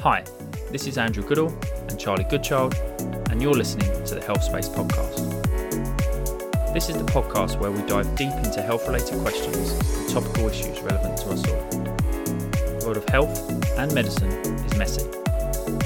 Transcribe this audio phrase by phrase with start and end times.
[0.00, 0.22] Hi,
[0.70, 1.48] this is Andrew Goodall
[1.88, 2.74] and Charlie Goodchild,
[3.30, 5.24] and you're listening to the Health Space Podcast.
[6.74, 10.78] This is the podcast where we dive deep into health related questions and topical issues
[10.82, 11.70] relevant to us all.
[11.70, 15.02] The world of health and medicine is messy,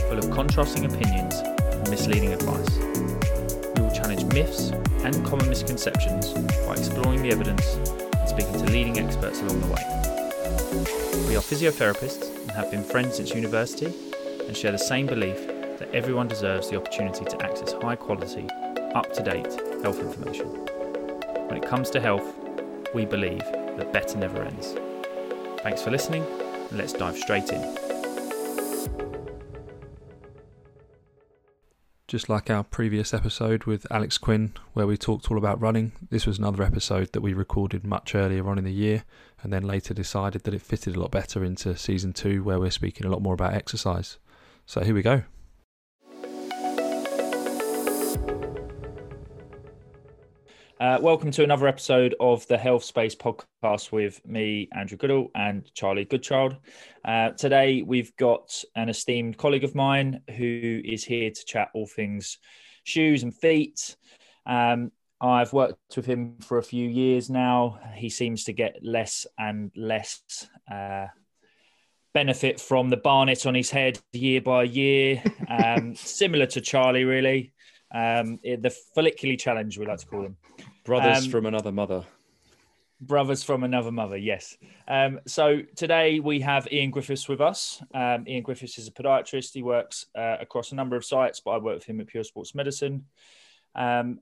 [0.09, 2.77] full of contrasting opinions and misleading advice.
[2.79, 4.71] We will challenge myths
[5.05, 6.33] and common misconceptions
[6.67, 11.29] by exploring the evidence and speaking to leading experts along the way.
[11.29, 13.93] We are physiotherapists and have been friends since university
[14.47, 15.47] and share the same belief
[15.79, 18.48] that everyone deserves the opportunity to access high quality,
[18.95, 20.47] up to date health information.
[21.48, 22.34] When it comes to health,
[22.95, 23.45] we believe
[23.77, 24.75] that better never ends.
[25.62, 26.25] Thanks for listening,
[26.69, 27.80] and let's dive straight in.
[32.10, 36.27] Just like our previous episode with Alex Quinn, where we talked all about running, this
[36.27, 39.05] was another episode that we recorded much earlier on in the year
[39.45, 42.73] and then later decided that it fitted a lot better into season two, where we're
[42.73, 44.19] speaking a lot more about exercise.
[44.66, 45.23] So here we go.
[50.81, 55.70] Uh, welcome to another episode of the Health Space podcast with me, Andrew Goodall, and
[55.75, 56.56] Charlie Goodchild.
[57.05, 61.86] Uh, today, we've got an esteemed colleague of mine who is here to chat all
[61.86, 62.39] things
[62.84, 63.95] shoes and feet.
[64.47, 67.78] Um, I've worked with him for a few years now.
[67.95, 71.08] He seems to get less and less uh,
[72.14, 77.53] benefit from the barnet on his head year by year, um, similar to Charlie, really.
[77.92, 80.36] Um, the follicular challenge, we like to call them.
[80.84, 82.05] Brothers Um, from another mother.
[83.02, 84.58] Brothers from another mother, yes.
[84.86, 87.83] Um, so today we have Ian Griffiths with us.
[87.94, 89.55] Um, Ian Griffiths is a podiatrist.
[89.55, 92.24] He works uh, across a number of sites, but I work with him at Pure
[92.24, 93.06] Sports Medicine.
[93.74, 94.20] Um,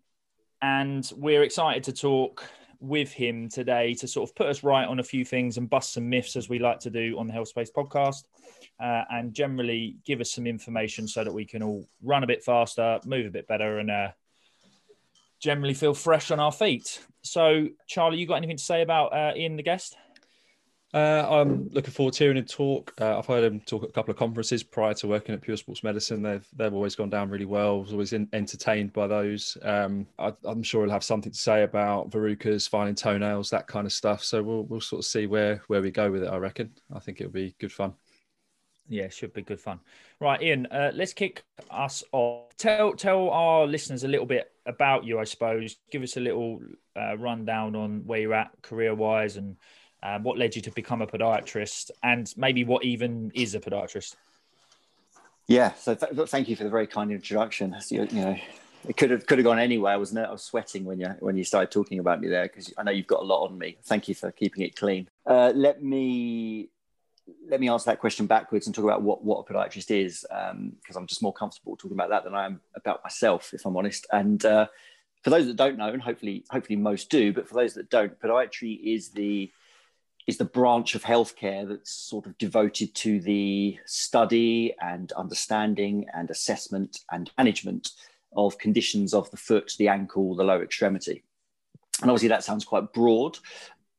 [0.62, 2.44] and we're excited to talk
[2.81, 5.93] with him today to sort of put us right on a few things and bust
[5.93, 8.25] some myths, as we like to do on the Health Space podcast,
[8.81, 12.45] uh, and generally give us some information so that we can all run a bit
[12.45, 14.09] faster, move a bit better, and uh,
[15.41, 17.05] generally feel fresh on our feet.
[17.23, 19.97] So, Charlie, you got anything to say about uh, Ian, the guest?
[20.95, 22.95] Uh, I'm looking forward to hearing him talk.
[22.99, 25.59] Uh, I've heard him talk at a couple of conferences prior to working at Pure
[25.59, 26.23] Sports Medicine.
[26.23, 27.75] They've they've always gone down really well.
[27.75, 29.59] I was always in, entertained by those.
[29.63, 33.87] Um, I, I'm sure he'll have something to say about verrucas, finding toenails, that kind
[33.87, 34.25] of stuff.
[34.25, 36.29] So we'll we'll sort of see where where we go with it.
[36.29, 36.73] I reckon.
[36.95, 37.93] I think it'll be good fun.
[38.89, 39.81] Yeah, should be good fun.
[40.19, 42.57] Right, Ian, uh, let's kick us off.
[42.57, 45.77] Tell tell our listeners a little bit about you, I suppose.
[45.91, 46.63] Give us a little
[46.97, 49.57] uh, rundown on where you're at career wise and
[50.03, 54.17] um, what led you to become a podiatrist, and maybe what even is a podiatrist.
[55.47, 57.75] Yeah, so th- thank you for the very kind introduction.
[57.89, 58.37] You, you know,
[58.87, 59.95] it could have could have gone anywhere.
[59.95, 62.73] I was I was sweating when you when you started talking about me there because
[62.77, 63.79] I know you've got a lot on me.
[63.85, 65.08] Thank you for keeping it clean.
[65.27, 66.69] Uh, let me
[67.48, 70.97] let me answer that question backwards and talk about what what a podiatrist is because
[70.97, 74.07] I'm just more comfortable talking about that than I am about myself, if I'm honest.
[74.13, 74.67] And uh,
[75.23, 78.19] for those that don't know, and hopefully hopefully most do, but for those that don't,
[78.20, 79.51] podiatry is the
[80.28, 86.30] is the branch of healthcare that's sort of devoted to the study and understanding and
[86.30, 87.92] assessment and management
[88.36, 91.24] of conditions of the foot, the ankle, the lower extremity.
[92.02, 93.39] And obviously, that sounds quite broad.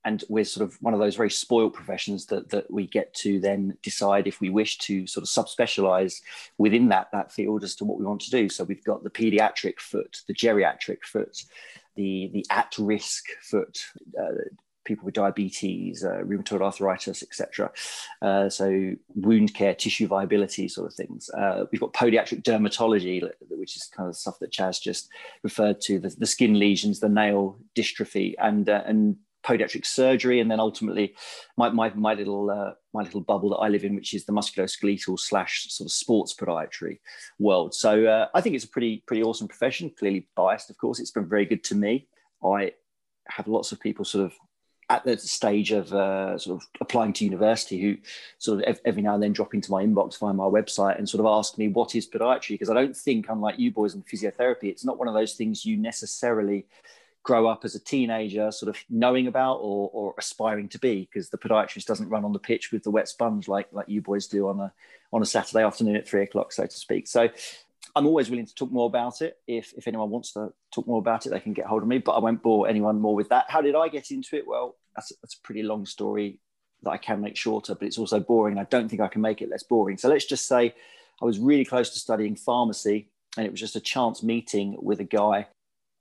[0.06, 3.40] And we're sort of one of those very spoiled professions that, that we get to
[3.40, 6.22] then decide if we wish to sort of subspecialize
[6.60, 8.50] within that, that field as to what we want to do.
[8.50, 11.44] So we've got the pediatric foot, the geriatric foot,
[11.96, 13.80] the, the at risk foot,
[14.18, 14.46] uh,
[14.90, 17.72] people with diabetes, uh, rheumatoid arthritis, etc.
[18.22, 21.30] Uh, so wound care, tissue viability, sort of things.
[21.30, 25.10] Uh, we've got podiatric dermatology, which is kind of stuff that Chaz just
[25.44, 30.50] referred to: the, the skin lesions, the nail dystrophy, and uh, and podiatric surgery, and
[30.52, 31.16] then ultimately
[31.56, 34.34] my my, my little uh, my little bubble that I live in, which is the
[34.34, 37.00] musculoskeletal slash sort of sports podiatry
[37.38, 37.74] world.
[37.74, 39.92] So uh, I think it's a pretty pretty awesome profession.
[39.98, 41.00] Clearly biased, of course.
[41.00, 42.08] It's been very good to me.
[42.44, 42.72] I
[43.28, 44.34] have lots of people sort of
[44.90, 47.98] at the stage of uh, sort of applying to university who
[48.40, 51.20] sort of every now and then drop into my inbox via my website and sort
[51.20, 54.64] of ask me what is podiatry because i don't think unlike you boys in physiotherapy
[54.64, 56.66] it's not one of those things you necessarily
[57.22, 61.30] grow up as a teenager sort of knowing about or, or aspiring to be because
[61.30, 64.26] the podiatrist doesn't run on the pitch with the wet sponge like like you boys
[64.26, 64.72] do on a
[65.12, 67.08] on a saturday afternoon at three o'clock so to speak.
[67.08, 67.30] So
[67.96, 69.38] I'm always willing to talk more about it.
[69.48, 71.98] If, if anyone wants to talk more about it, they can get hold of me,
[71.98, 73.46] but I won't bore anyone more with that.
[73.50, 74.48] How did I get into it?
[74.48, 76.40] Well, that's, that's a pretty long story
[76.84, 78.58] that I can make shorter, but it's also boring.
[78.58, 79.98] I don't think I can make it less boring.
[79.98, 80.74] So let's just say
[81.22, 85.00] I was really close to studying pharmacy, and it was just a chance meeting with
[85.00, 85.48] a guy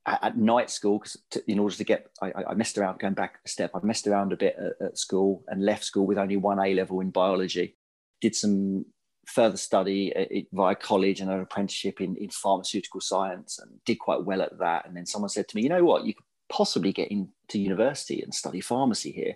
[0.06, 3.38] at, at night school because in order to get, I, I, messed around going back
[3.44, 3.72] a step.
[3.74, 6.74] I messed around a bit at, at school and left school with only one A
[6.74, 7.76] level in biology.
[8.20, 8.86] Did some
[9.28, 14.24] further study uh, via college and an apprenticeship in, in pharmaceutical science and did quite
[14.24, 14.86] well at that.
[14.86, 18.22] And then someone said to me, you know what, you could possibly get into university
[18.22, 19.34] and study pharmacy here,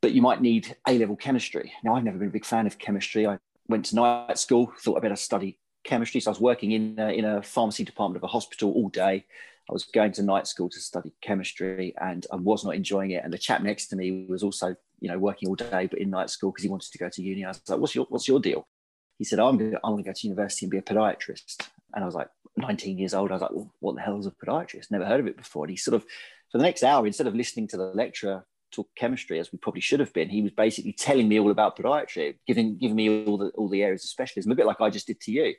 [0.00, 1.72] but you might need A level chemistry.
[1.84, 3.26] Now, I've never been a big fan of chemistry.
[3.26, 3.38] I
[3.68, 6.20] went to night school, thought I better study chemistry.
[6.20, 9.26] So I was working in a, in a pharmacy department of a hospital all day.
[9.68, 13.24] I was going to night school to study chemistry and I was not enjoying it.
[13.24, 16.10] And the chap next to me was also, you know, working all day, but in
[16.10, 17.44] night school because he wanted to go to uni.
[17.44, 18.66] I was like, what's your, what's your deal?
[19.22, 21.68] He said, oh, I'm going to, go to university and be a podiatrist.
[21.94, 23.30] And I was like, 19 years old.
[23.30, 24.90] I was like, well, what the hell is a podiatrist?
[24.90, 25.64] Never heard of it before.
[25.64, 26.02] And he sort of,
[26.50, 29.80] for the next hour, instead of listening to the lecturer talk chemistry as we probably
[29.80, 33.38] should have been, he was basically telling me all about podiatry, giving giving me all
[33.38, 35.54] the all the areas of specialism, a bit like I just did to you.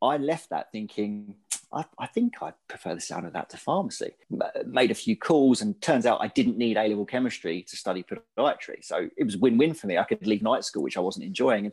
[0.00, 1.36] I left that thinking,
[1.72, 4.10] I, I, think I prefer the sound of that to pharmacy.
[4.66, 8.04] Made a few calls, and turns out I didn't need A level chemistry to study
[8.04, 8.82] podiatry.
[8.82, 9.98] So it was win win for me.
[9.98, 11.66] I could leave night school, which I wasn't enjoying.
[11.66, 11.72] And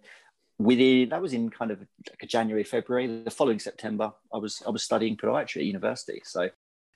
[0.59, 3.23] within that was in kind of like a January, February.
[3.23, 6.21] The following September, I was I was studying podiatry at university.
[6.25, 6.49] So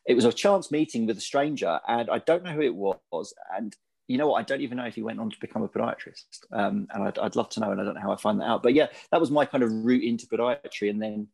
[0.06, 3.34] it was a chance meeting with a stranger, and I don't know who it was.
[3.56, 3.76] And
[4.08, 4.40] you know what?
[4.40, 6.44] I don't even know if he went on to become a podiatrist.
[6.52, 8.48] Um, and I'd, I'd love to know, and I don't know how I find that
[8.48, 8.62] out.
[8.62, 10.90] But yeah, that was my kind of route into podiatry.
[10.90, 11.30] And then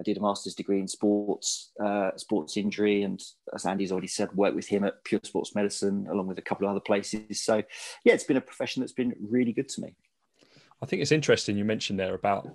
[0.00, 3.22] I did a master's degree in sports, uh, sports injury, and
[3.54, 6.66] as Andy's already said, worked with him at Pure Sports Medicine along with a couple
[6.66, 7.44] of other places.
[7.44, 7.62] So
[8.04, 9.94] yeah, it's been a profession that's been really good to me.
[10.82, 12.48] I think it's interesting you mentioned there about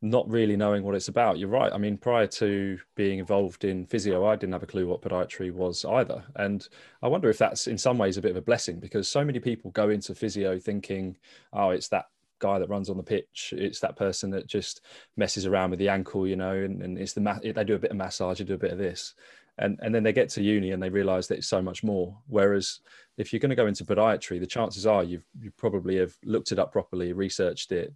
[0.00, 1.38] not really knowing what it's about.
[1.38, 1.72] You're right.
[1.72, 5.52] I mean, prior to being involved in physio, I didn't have a clue what podiatry
[5.52, 6.22] was either.
[6.36, 6.66] And
[7.02, 9.40] I wonder if that's in some ways a bit of a blessing because so many
[9.40, 11.16] people go into physio thinking,
[11.52, 12.06] oh, it's that
[12.38, 13.52] guy that runs on the pitch.
[13.56, 14.82] It's that person that just
[15.16, 17.78] messes around with the ankle, you know, and, and it's the ma- they do a
[17.78, 19.14] bit of massage, they do a bit of this.
[19.58, 22.16] And, and then they get to uni and they realize that it's so much more.
[22.28, 22.80] Whereas
[23.16, 26.52] if you're going to go into podiatry, the chances are you've you probably have looked
[26.52, 27.92] it up properly, researched it,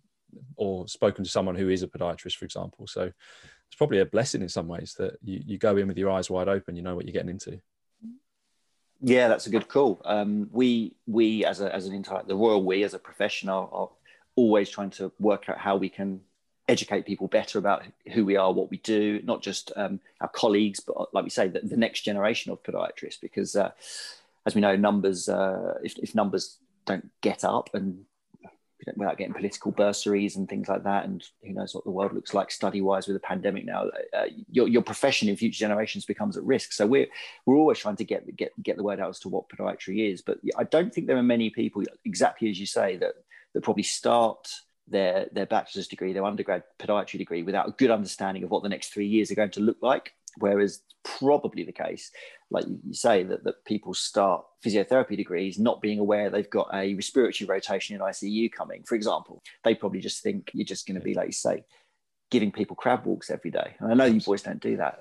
[0.56, 2.86] or spoken to someone who is a podiatrist, for example.
[2.86, 6.10] So it's probably a blessing in some ways that you, you go in with your
[6.10, 7.60] eyes wide open, you know what you're getting into.
[9.00, 10.00] Yeah, that's a good call.
[10.04, 13.68] Um, we we as a as an entire the royal we as a profession are,
[13.72, 13.90] are
[14.36, 16.20] always trying to work out how we can
[16.68, 17.82] educate people better about
[18.12, 21.48] who we are, what we do, not just um, our colleagues, but like we say,
[21.48, 23.20] the, the next generation of podiatrists.
[23.20, 23.70] Because uh,
[24.46, 28.04] as we know, numbers uh, if, if numbers don't get up and
[28.96, 31.04] without getting political bursaries and things like that.
[31.04, 33.88] And who knows what the world looks like study wise with a pandemic now.
[34.12, 36.72] Uh, your, your profession in future generations becomes at risk.
[36.72, 37.06] So we're
[37.46, 40.22] we're always trying to get get get the word out as to what podiatry is.
[40.22, 43.14] But I don't think there are many people, exactly as you say, that
[43.52, 44.48] that probably start
[44.92, 48.68] their their bachelor's degree, their undergrad podiatry degree, without a good understanding of what the
[48.68, 50.14] next three years are going to look like.
[50.38, 52.10] Whereas probably the case,
[52.50, 56.94] like you say, that, that people start physiotherapy degrees not being aware they've got a
[56.94, 59.42] respiratory rotation in ICU coming, for example.
[59.64, 61.64] They probably just think you're just going to be, like you say,
[62.30, 63.74] giving people crab walks every day.
[63.78, 65.00] And I know you boys don't do that.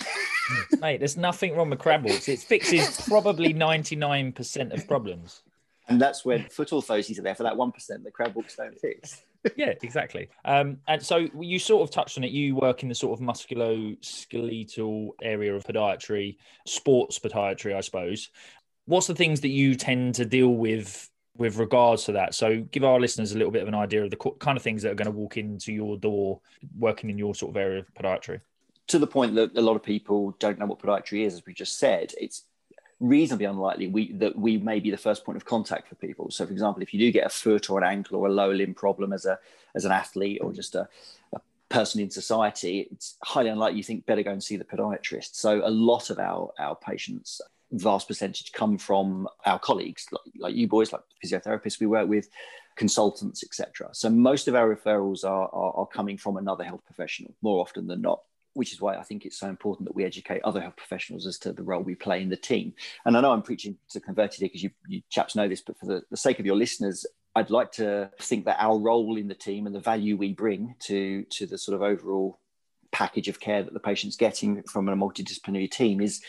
[0.80, 2.28] Mate, there's nothing wrong with crab walks.
[2.28, 5.42] It fixes probably 99% of problems.
[5.88, 9.22] And that's when foot orthoses are there for that 1% that crab walks don't fix
[9.56, 10.28] yeah, exactly.
[10.44, 12.30] Um, and so you sort of touched on it.
[12.30, 16.36] You work in the sort of musculoskeletal area of podiatry,
[16.66, 18.30] sports podiatry, I suppose.
[18.86, 22.34] What's the things that you tend to deal with with regards to that?
[22.34, 24.82] So give our listeners a little bit of an idea of the kind of things
[24.82, 26.40] that are going to walk into your door
[26.76, 28.40] working in your sort of area of podiatry.
[28.88, 31.52] To the point that a lot of people don't know what podiatry is, as we
[31.52, 32.44] just said, it's
[33.00, 36.30] reasonably unlikely we, that we may be the first point of contact for people.
[36.30, 38.54] So, for example, if you do get a foot or an ankle or a lower
[38.54, 39.38] limb problem as a
[39.74, 40.88] as an athlete or just a,
[41.32, 45.34] a person in society, it's highly unlikely you think better go and see the podiatrist.
[45.34, 47.40] So, a lot of our our patients,
[47.72, 52.28] vast percentage, come from our colleagues, like, like you boys, like physiotherapists we work with,
[52.76, 53.90] consultants, etc.
[53.92, 57.86] So, most of our referrals are, are are coming from another health professional more often
[57.86, 58.22] than not
[58.54, 61.38] which is why I think it's so important that we educate other health professionals as
[61.40, 62.74] to the role we play in the team.
[63.04, 65.78] And I know I'm preaching to converted here because you, you, chaps know this, but
[65.78, 69.28] for the, the, sake of your listeners, I'd like to think that our role in
[69.28, 72.40] the team and the value we bring to, to the sort of overall
[72.90, 76.22] package of care that the patient's getting from a multidisciplinary team is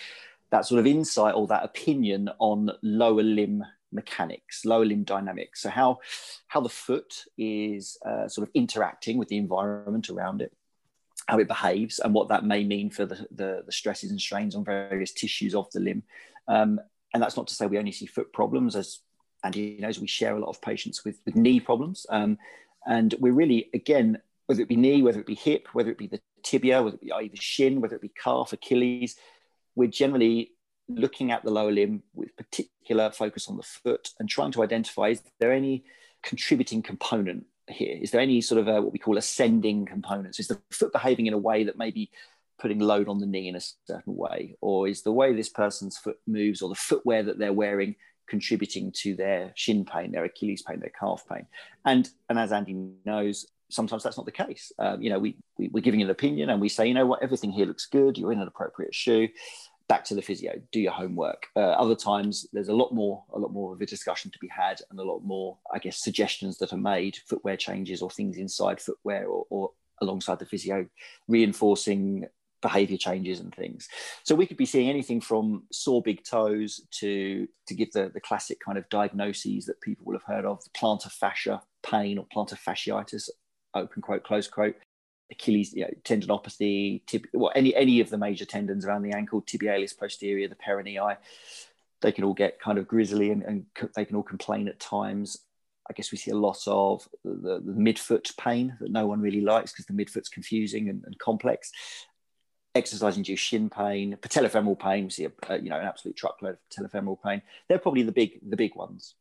[0.52, 5.62] that sort of insight or that opinion on lower limb mechanics, lower limb dynamics.
[5.62, 6.00] So how
[6.48, 10.54] how the foot is uh, sort of interacting with the environment around it,
[11.30, 14.56] how it behaves and what that may mean for the, the, the stresses and strains
[14.56, 16.02] on various tissues of the limb.
[16.48, 16.80] Um,
[17.14, 19.02] and that's not to say we only see foot problems, as
[19.44, 22.08] Andy knows, we share a lot of patients with, with knee problems.
[22.10, 22.40] Um,
[22.88, 24.18] and we're really, again,
[24.48, 27.02] whether it be knee, whether it be hip, whether it be the tibia, whether it
[27.02, 29.16] be either shin, whether it be calf, Achilles,
[29.76, 30.54] we're generally
[30.88, 35.10] looking at the lower limb with particular focus on the foot and trying to identify
[35.10, 35.84] is there any
[36.24, 37.98] contributing component here?
[38.02, 40.40] Is there any sort of a, what we call ascending components?
[40.40, 42.12] Is the foot behaving in a way that maybe
[42.60, 45.98] putting load on the knee in a certain way, or is the way this person's
[45.98, 47.96] foot moves or the footwear that they're wearing
[48.28, 51.46] contributing to their shin pain, their Achilles pain, their calf pain?
[51.86, 54.72] And and as Andy knows, sometimes that's not the case.
[54.78, 57.24] Um, you know, we, we we're giving an opinion and we say, you know what,
[57.24, 58.18] everything here looks good.
[58.18, 59.30] You're in an appropriate shoe.
[59.90, 60.54] Back to the physio.
[60.72, 61.48] Do your homework.
[61.56, 64.48] Uh, other times, there's a lot more, a lot more of a discussion to be
[64.48, 68.38] had, and a lot more, I guess, suggestions that are made, footwear changes or things
[68.38, 70.86] inside footwear or, or alongside the physio,
[71.28, 72.28] reinforcing
[72.62, 73.88] behavior changes and things.
[74.24, 78.22] So we could be seeing anything from sore big toes to to give the, the
[78.22, 82.60] classic kind of diagnoses that people will have heard of, plantar fascia pain or plantar
[82.60, 83.30] fasciitis,
[83.74, 84.76] open quote, close quote,
[85.32, 89.42] Achilles you know, tendinopathy, tib- well, any any of the major tendons around the ankle,
[89.42, 91.18] tibialis posterior, the peronei,
[92.02, 95.38] they can all get kind of grizzly and, and they can all complain at times.
[95.90, 99.42] I guess we see a lot of the, the midfoot pain that no one really
[99.42, 101.72] likes because the midfoot's confusing and, and complex
[102.76, 105.06] exercise induced shin pain, patellofemoral pain.
[105.06, 107.42] We see a, a, you know an absolute truckload of patellofemoral pain.
[107.68, 109.16] They're probably the big the big ones.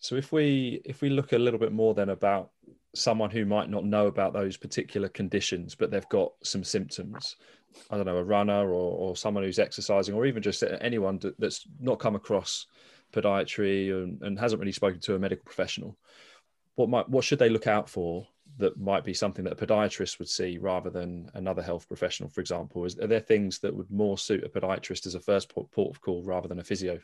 [0.00, 2.50] So if we if we look a little bit more then about
[2.94, 7.36] someone who might not know about those particular conditions, but they've got some symptoms.
[7.90, 11.66] I don't know, a runner or, or someone who's exercising, or even just anyone that's
[11.80, 12.66] not come across
[13.12, 15.96] podiatry and, and hasn't really spoken to a medical professional.
[16.76, 18.26] What might what should they look out for
[18.58, 22.40] that might be something that a podiatrist would see rather than another health professional, for
[22.40, 22.84] example?
[22.84, 26.00] Is, are there things that would more suit a podiatrist as a first port, of
[26.00, 27.00] call rather than a physio?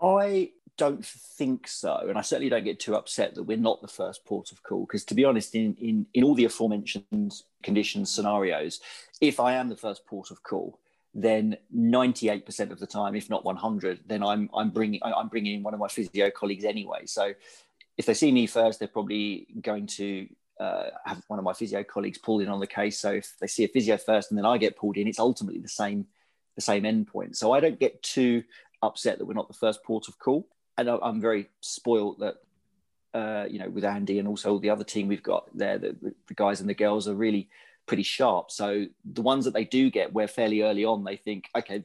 [0.00, 3.88] I don't think so, and I certainly don't get too upset that we're not the
[3.88, 4.86] first port of call.
[4.86, 8.80] Because to be honest, in, in in all the aforementioned conditions scenarios,
[9.20, 10.78] if I am the first port of call,
[11.14, 15.62] then 98% of the time, if not 100, then I'm I'm bringing I'm bringing in
[15.62, 17.06] one of my physio colleagues anyway.
[17.06, 17.32] So
[17.96, 20.28] if they see me first, they're probably going to
[20.60, 22.98] uh, have one of my physio colleagues pulled in on the case.
[22.98, 25.60] So if they see a physio first and then I get pulled in, it's ultimately
[25.60, 26.06] the same
[26.54, 27.36] the same endpoint.
[27.36, 28.42] So I don't get too
[28.82, 32.36] upset that we're not the first port of call, and I'm very spoiled that
[33.14, 36.34] uh, you know with Andy and also the other team we've got there, the, the
[36.34, 37.48] guys and the girls are really
[37.86, 38.50] pretty sharp.
[38.50, 41.82] So the ones that they do get, where fairly early on they think, okay,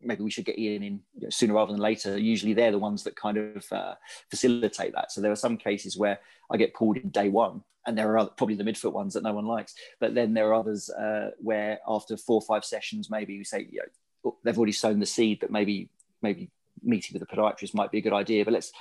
[0.00, 2.16] maybe we should get Ian in you know, sooner rather than later.
[2.16, 3.94] Usually they're the ones that kind of uh,
[4.30, 5.12] facilitate that.
[5.12, 8.18] So there are some cases where I get pulled in day one, and there are
[8.18, 9.74] other, probably the midfoot ones that no one likes.
[10.00, 13.66] But then there are others uh, where after four or five sessions, maybe we say,
[13.70, 15.88] you know, oh, they've already sown the seed that maybe
[16.22, 16.50] maybe
[16.82, 18.44] meeting with a podiatrist might be a good idea.
[18.44, 18.72] But let's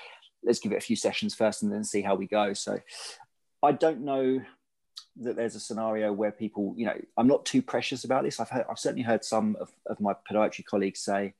[0.44, 2.54] let's give it a few sessions first and then see how we go.
[2.54, 2.80] So
[3.64, 4.42] I don't know
[5.20, 8.40] that there's a scenario where people, you know, I'm not too precious about this.
[8.40, 11.34] I've heard, I've certainly heard some of, of my podiatry colleagues say,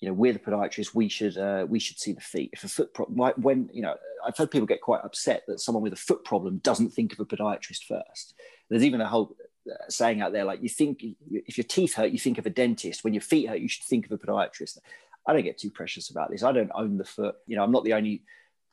[0.00, 0.94] you know, we're the podiatrists.
[0.94, 2.50] We should uh, we should see the feet.
[2.52, 3.94] If a foot problem, when you know,
[4.26, 7.20] I've heard people get quite upset that someone with a foot problem doesn't think of
[7.20, 8.34] a podiatrist first.
[8.68, 9.34] There's even a whole
[9.70, 12.50] uh, saying out there like you think if your teeth hurt, you think of a
[12.50, 13.04] dentist.
[13.04, 14.78] When your feet hurt, you should think of a podiatrist.
[15.26, 16.42] I don't get too precious about this.
[16.42, 17.36] I don't own the foot.
[17.46, 18.22] You know, I'm not the only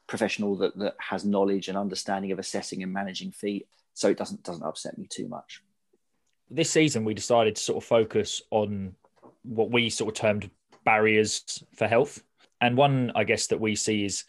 [0.08, 4.44] professional that that has knowledge and understanding of assessing and managing feet so it doesn't
[4.44, 5.62] doesn't upset me too much.
[6.50, 8.96] This season, we decided to sort of focus on
[9.44, 10.50] what we sort of termed
[10.84, 12.24] barriers for health,
[12.60, 14.26] and one I guess that we see is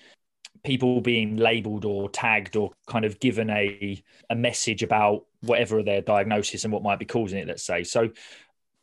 [0.65, 6.01] people being labelled or tagged or kind of given a a message about whatever their
[6.01, 7.49] diagnosis and what might be causing it.
[7.49, 8.11] Let's say so.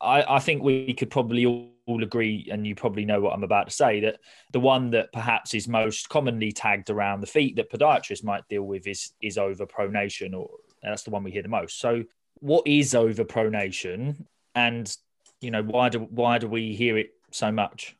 [0.02, 3.44] I, I think we could probably all, all agree, and you probably know what I'm
[3.44, 4.20] about to say, that
[4.52, 8.64] the one that perhaps is most commonly tagged around the feet that podiatrists might deal
[8.64, 10.50] with is is overpronation or
[10.84, 11.80] that's the one we hear the most.
[11.80, 12.04] So,
[12.40, 14.96] what is overpronation, and
[15.42, 17.96] you know why do why do we hear it so much?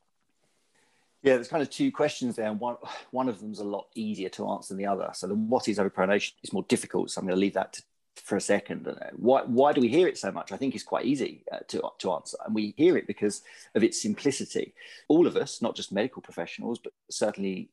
[1.22, 2.78] Yeah, there's kind of two questions there, and one
[3.12, 5.10] one of them's a lot easier to answer than the other.
[5.14, 7.12] So, the what is overpronation is more difficult.
[7.12, 7.84] So, I'm going to leave that to,
[8.24, 8.88] for a second.
[9.16, 10.52] Why why do we hear it so much?
[10.52, 13.42] I think it's quite easy uh, to to answer, and we hear it because
[13.76, 14.74] of its simplicity.
[15.08, 17.70] All of us, not just medical professionals, but certainly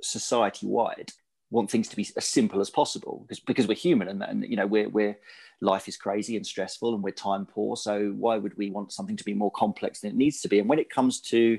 [0.00, 1.12] society wide,
[1.50, 4.56] want things to be as simple as possible because because we're human and, and you
[4.56, 5.16] know we're we're
[5.60, 9.16] life is crazy and stressful and we're time poor so why would we want something
[9.16, 11.58] to be more complex than it needs to be and when it comes to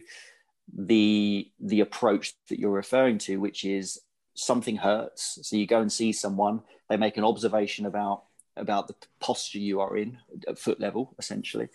[0.78, 4.00] the the approach that you're referring to which is
[4.36, 8.24] something hurts so you go and see someone they make an observation about
[8.58, 11.68] about the posture you are in at foot level essentially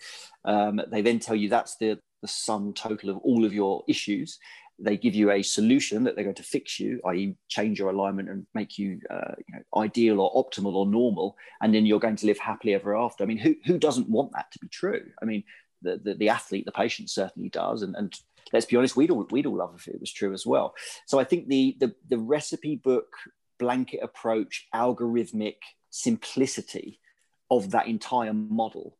[0.45, 4.39] um, they then tell you that's the the sum total of all of your issues
[4.79, 8.29] they give you a solution that they're going to fix you, i.e., change your alignment
[8.29, 12.15] and make you, uh, you know, ideal or optimal or normal, and then you're going
[12.15, 13.23] to live happily ever after.
[13.23, 15.05] I mean, who who doesn't want that to be true?
[15.21, 15.43] I mean,
[15.81, 18.13] the the, the athlete, the patient certainly does, and and
[18.51, 20.73] let's be honest, we'd all we'd all love if it was true as well.
[21.05, 23.13] So I think the the the recipe book
[23.59, 25.57] blanket approach, algorithmic
[25.93, 26.99] simplicity
[27.51, 28.97] of that entire model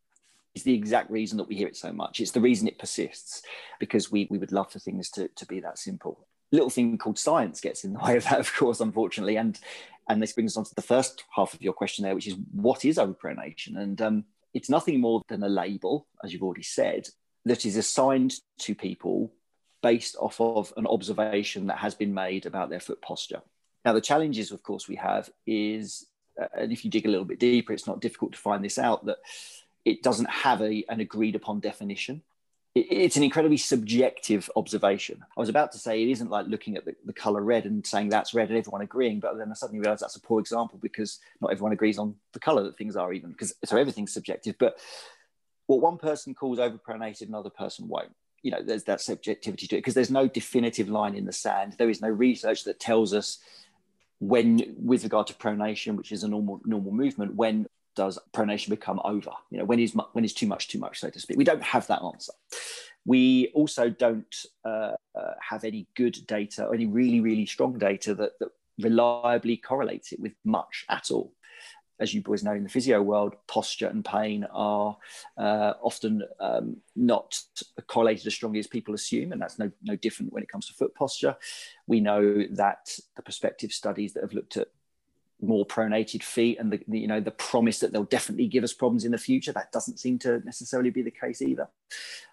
[0.54, 2.20] is the exact reason that we hear it so much.
[2.20, 3.42] It's the reason it persists
[3.80, 6.28] because we, we would love for things to, to be that simple.
[6.52, 9.38] Little thing called science gets in the way of that, of course, unfortunately.
[9.38, 9.60] And
[10.08, 12.36] and this brings us on to the first half of your question there, which is
[12.52, 13.78] what is overpronation?
[13.78, 17.08] And um, it's nothing more than a label, as you've already said,
[17.46, 19.32] that is assigned to people
[19.82, 23.42] based off of an observation that has been made about their foot posture.
[23.84, 26.06] Now, the challenges, of course, we have is,
[26.40, 28.78] Uh, and if you dig a little bit deeper, it's not difficult to find this
[28.78, 29.18] out that
[29.86, 32.22] it doesn't have a, an agreed upon definition.
[32.74, 35.24] It, it's an incredibly subjective observation.
[35.36, 37.86] I was about to say it isn't like looking at the, the color red and
[37.86, 40.80] saying that's red and everyone agreeing, but then I suddenly realized that's a poor example
[40.82, 44.56] because not everyone agrees on the color that things are even because so everything's subjective.
[44.58, 44.78] But
[45.68, 48.14] what one person calls overpronated, another person won't
[48.44, 51.76] you know there's that subjectivity to it because there's no definitive line in the sand
[51.78, 53.40] there is no research that tells us
[54.28, 57.66] when with regard to pronation which is a normal normal movement when
[57.96, 59.32] does pronation become over?
[59.52, 61.38] You know when is when is too much too much so to speak?
[61.38, 62.34] We don't have that answer.
[63.06, 68.40] We also don't uh, uh, have any good data any really really strong data that,
[68.40, 68.50] that
[68.80, 71.34] reliably correlates it with much at all
[72.04, 74.98] as you boys know in the physio world, posture and pain are
[75.38, 77.40] uh, often um, not
[77.88, 80.74] correlated as strongly as people assume, and that's no no different when it comes to
[80.74, 81.36] foot posture.
[81.88, 84.68] We know that the prospective studies that have looked at
[85.42, 88.74] more pronated feet and the, the, you know the promise that they'll definitely give us
[88.74, 91.68] problems in the future that doesn't seem to necessarily be the case either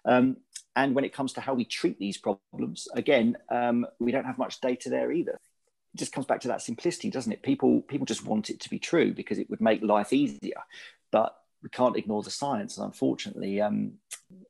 [0.05, 0.37] um,
[0.77, 4.37] and when it comes to how we treat these problems again um, we don't have
[4.37, 5.37] much data there either
[5.93, 7.41] it just comes back to that simplicity, doesn't it?
[7.41, 10.61] People people just want it to be true because it would make life easier,
[11.11, 12.77] but we can't ignore the science.
[12.77, 13.93] And unfortunately, um,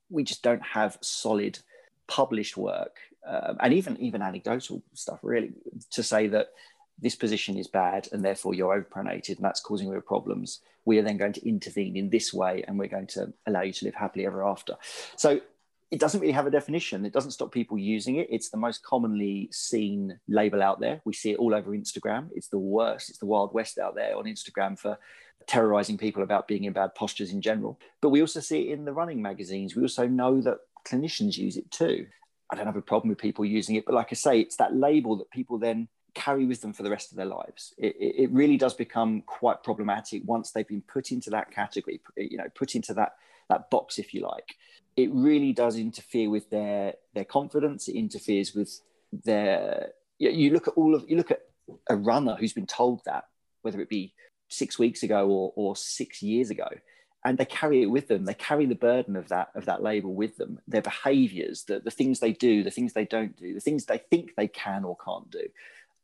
[0.09, 1.59] we just don't have solid
[2.07, 5.51] published work uh, and even even anecdotal stuff really
[5.91, 6.49] to say that
[6.99, 10.59] this position is bad and therefore you're overpronated and that's causing real problems.
[10.85, 13.73] We are then going to intervene in this way and we're going to allow you
[13.73, 14.75] to live happily ever after.
[15.15, 15.41] So
[15.91, 17.05] it doesn't really have a definition.
[17.05, 18.27] It doesn't stop people using it.
[18.29, 21.01] It's the most commonly seen label out there.
[21.03, 22.29] We see it all over Instagram.
[22.33, 23.09] It's the worst.
[23.09, 24.97] It's the Wild West out there on Instagram for
[25.47, 27.77] terrorizing people about being in bad postures in general.
[27.99, 29.75] But we also see it in the running magazines.
[29.75, 32.07] We also know that clinicians use it too.
[32.49, 34.75] I don't have a problem with people using it, but like I say, it's that
[34.75, 37.73] label that people then carry with them for the rest of their lives.
[37.77, 42.37] It, it really does become quite problematic once they've been put into that category, you
[42.37, 43.15] know, put into that
[43.49, 44.55] that box, if you like
[44.95, 47.87] it really does interfere with their their confidence.
[47.87, 49.91] It interferes with their.
[50.19, 51.41] You look at all of you look at
[51.89, 53.25] a runner who's been told that,
[53.61, 54.13] whether it be
[54.49, 56.67] six weeks ago or, or six years ago,
[57.25, 58.25] and they carry it with them.
[58.25, 60.59] They carry the burden of that of that label with them.
[60.67, 63.97] Their behaviours, the, the things they do, the things they don't do, the things they
[63.97, 65.47] think they can or can't do,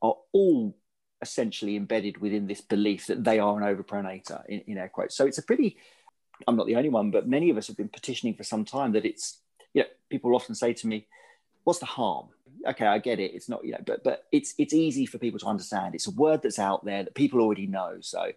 [0.01, 0.75] are all
[1.21, 5.15] essentially embedded within this belief that they are an overpronator in, in air quotes.
[5.15, 5.77] So it's a pretty
[6.45, 8.91] I'm not the only one, but many of us have been petitioning for some time
[8.93, 9.39] that it's,
[9.73, 11.07] you know, people often say to me,
[11.63, 12.27] what's the harm?
[12.67, 13.33] Okay, I get it.
[13.33, 15.95] It's not, you know, but but it's it's easy for people to understand.
[15.95, 17.97] It's a word that's out there that people already know.
[18.01, 18.31] So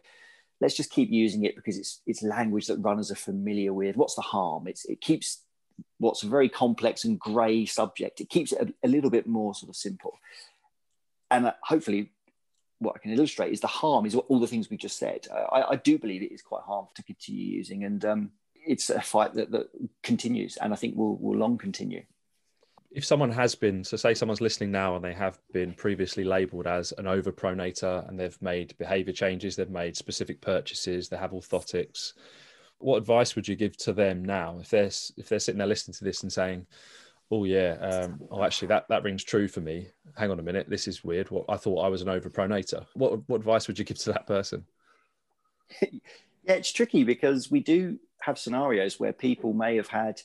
[0.60, 3.96] let's just keep using it because it's it's language that runners are familiar with.
[3.96, 4.66] What's the harm?
[4.66, 5.42] It's it keeps
[5.98, 8.20] what's a very complex and grey subject.
[8.20, 10.18] It keeps it a, a little bit more sort of simple.
[11.30, 12.12] And uh, hopefully
[12.80, 15.28] what I can illustrate is the harm is all the things we just said.
[15.30, 19.00] I, I, do believe it is quite harmful to continue using, and um, it's a
[19.00, 19.68] fight that, that
[20.02, 22.02] continues, and I think will will long continue.
[22.90, 26.66] If someone has been, so say someone's listening now and they have been previously labelled
[26.66, 32.14] as an overpronator and they've made behaviour changes, they've made specific purchases, they have orthotics.
[32.78, 35.94] What advice would you give to them now if they're if they're sitting there listening
[35.98, 36.66] to this and saying,
[37.30, 39.88] oh yeah um, oh actually that that rings true for me.
[40.16, 41.30] Hang on a minute this is weird.
[41.30, 42.86] What i thought i was an overpronator.
[42.94, 44.64] What what advice would you give to that person?
[46.42, 50.20] Yeah it's tricky because we do have scenarios where people may have had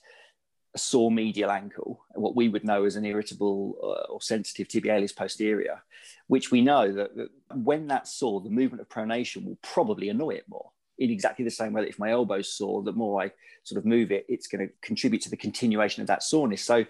[0.73, 5.15] a sore medial ankle what we would know as an irritable uh, or sensitive tibialis
[5.15, 5.81] posterior
[6.27, 10.31] which we know that, that when that's sore the movement of pronation will probably annoy
[10.31, 13.31] it more in exactly the same way that if my elbow's sore, the more I
[13.63, 16.63] sort of move it, it's going to contribute to the continuation of that soreness.
[16.63, 16.85] So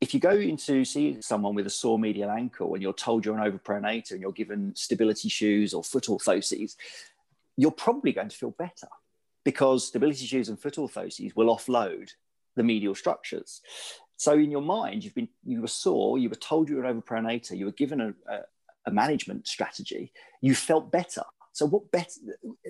[0.00, 3.38] if you go into see someone with a sore medial ankle and you're told you're
[3.38, 6.76] an overpronator and you're given stability shoes or foot orthoses,
[7.56, 8.88] you're probably going to feel better
[9.44, 12.10] because stability shoes and foot orthoses will offload
[12.56, 13.60] the medial structures.
[14.16, 17.00] So in your mind, you've been you were sore, you were told you were an
[17.00, 18.40] overpronator, you were given a, a,
[18.86, 21.22] a management strategy, you felt better
[21.60, 22.10] so what better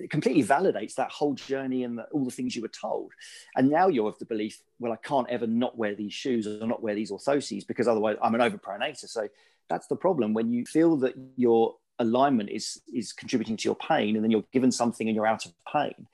[0.09, 3.13] completely validates that whole journey and the, all the things you were told.
[3.55, 6.67] And now you're of the belief, well, I can't ever not wear these shoes or
[6.67, 9.07] not wear these orthoses because otherwise I'm an overpronator.
[9.07, 9.29] So
[9.69, 14.15] that's the problem when you feel that you're alignment is is contributing to your pain
[14.15, 16.07] and then you're given something and you're out of pain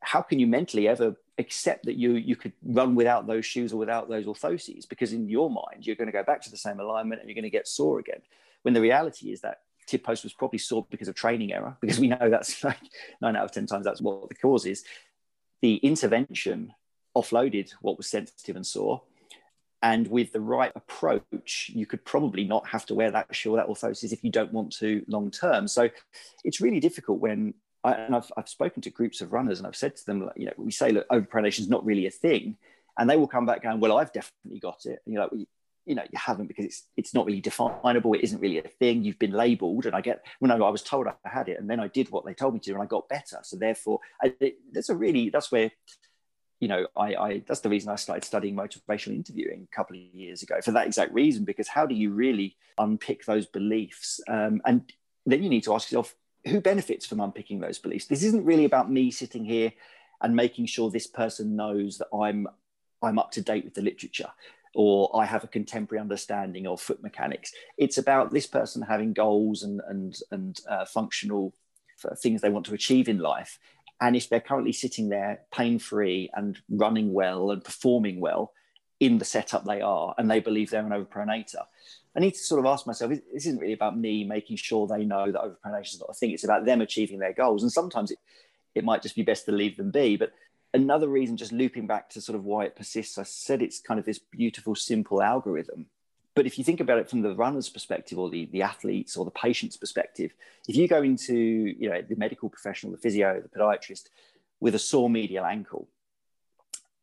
[0.00, 3.78] how can you mentally ever accept that you you could run without those shoes or
[3.78, 6.78] without those orthoses because in your mind you're going to go back to the same
[6.78, 8.20] alignment and you're going to get sore again
[8.62, 11.98] when the reality is that tib post was probably sore because of training error because
[11.98, 12.78] we know that's like
[13.20, 14.84] nine out of ten times that's what the cause is
[15.62, 16.72] the intervention
[17.16, 19.02] offloaded what was sensitive and sore
[19.82, 23.68] and with the right approach you could probably not have to wear that shoe that
[23.68, 25.88] orthosis if you don't want to long term so
[26.44, 27.54] it's really difficult when
[27.86, 30.46] I, and I've, I've spoken to groups of runners and I've said to them, you
[30.46, 32.56] know, we say, look, overpronation is not really a thing.
[32.98, 35.00] And they will come back going, well, I've definitely got it.
[35.04, 35.44] And you're like, well,
[35.86, 38.12] you know, you haven't because it's it's not really definable.
[38.14, 39.04] It isn't really a thing.
[39.04, 41.70] You've been labelled, and I get when I, I was told I had it, and
[41.70, 43.38] then I did what they told me to, and I got better.
[43.42, 45.70] So therefore, I, it, that's a really that's where,
[46.58, 50.02] you know, I, I that's the reason I started studying motivational interviewing a couple of
[50.02, 51.44] years ago for that exact reason.
[51.44, 54.20] Because how do you really unpick those beliefs?
[54.28, 54.92] Um, and
[55.24, 58.06] then you need to ask yourself, who benefits from unpicking those beliefs?
[58.06, 59.72] This isn't really about me sitting here
[60.20, 62.48] and making sure this person knows that I'm
[63.02, 64.30] I'm up to date with the literature
[64.76, 67.50] or I have a contemporary understanding of foot mechanics.
[67.78, 71.54] It's about this person having goals and and and uh, functional
[72.22, 73.58] things they want to achieve in life.
[74.02, 78.52] And if they're currently sitting there pain free and running well and performing well
[79.00, 81.64] in the setup they are, and they believe they're an overpronator,
[82.14, 85.06] I need to sort of ask myself, this isn't really about me making sure they
[85.06, 86.32] know that overpronation is not a thing.
[86.32, 87.62] It's about them achieving their goals.
[87.62, 88.18] And sometimes it,
[88.74, 90.18] it might just be best to leave them be.
[90.18, 90.32] But
[90.74, 93.98] another reason, just looping back to sort of why it persists, I said it's kind
[93.98, 95.86] of this beautiful, simple algorithm.
[96.34, 99.24] But if you think about it from the runner's perspective or the, the athlete's or
[99.24, 100.32] the patient's perspective,
[100.68, 104.10] if you go into you know the medical professional, the physio, the podiatrist
[104.60, 105.88] with a sore medial ankle,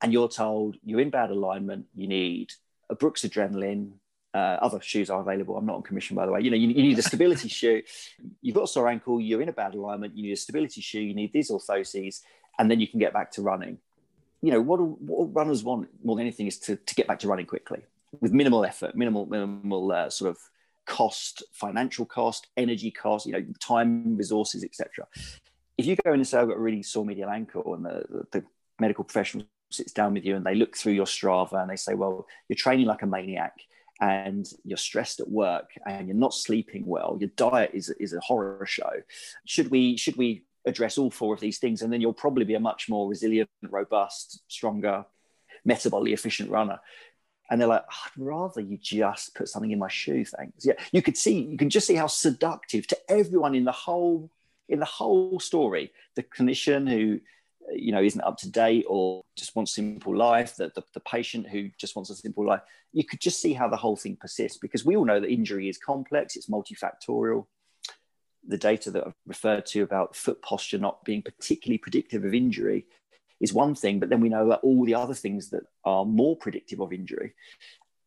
[0.02, 2.52] and you're told you're in bad alignment, you need
[2.91, 3.93] a Brooks adrenaline,
[4.34, 5.58] uh, other shoes are available.
[5.58, 6.41] I'm not on commission, by the way.
[6.41, 7.82] You know, you, you need a stability shoe.
[8.41, 9.21] You've got a sore ankle.
[9.21, 10.15] You're in a bad alignment.
[10.15, 11.02] You need a stability shoe.
[11.02, 12.21] You need these orthoses,
[12.60, 13.80] and then you can get back to running.
[14.42, 17.28] You know what, what runners want more than anything is to, to get back to
[17.28, 17.82] running quickly
[18.20, 20.38] with minimal effort, minimal minimal uh, sort of
[20.86, 25.08] cost, financial cost, energy cost, you know, time, resources, etc.
[25.78, 28.26] If you go in and say I've got a really sore medial ankle, and the,
[28.32, 28.44] the,
[28.80, 31.94] medical professional sits down with you and they look through your Strava and they say,
[31.94, 33.54] well, you're training like a maniac
[34.02, 38.20] and you're stressed at work and you're not sleeping well, your diet is, is a
[38.20, 38.92] horror show.
[39.46, 41.82] Should we should we address all four of these things?
[41.82, 45.06] And then you'll probably be a much more resilient, robust, stronger,
[45.67, 46.80] metabolically efficient runner.
[47.49, 50.65] And they're like, I'd rather you just put something in my shoe, thanks.
[50.65, 54.30] Yeah, you could see, you can just see how seductive to everyone in the whole
[54.69, 55.91] in the whole story.
[56.15, 57.19] The clinician who
[57.71, 61.47] you know isn't up to date or just wants simple life the, the, the, patient
[61.47, 64.58] who just wants a simple life you could just see how the whole thing persists
[64.58, 67.45] because we all know that injury is complex it's multifactorial
[68.47, 72.86] the data that i've referred to about foot posture not being particularly predictive of injury
[73.39, 76.36] is one thing but then we know that all the other things that are more
[76.36, 77.34] predictive of injury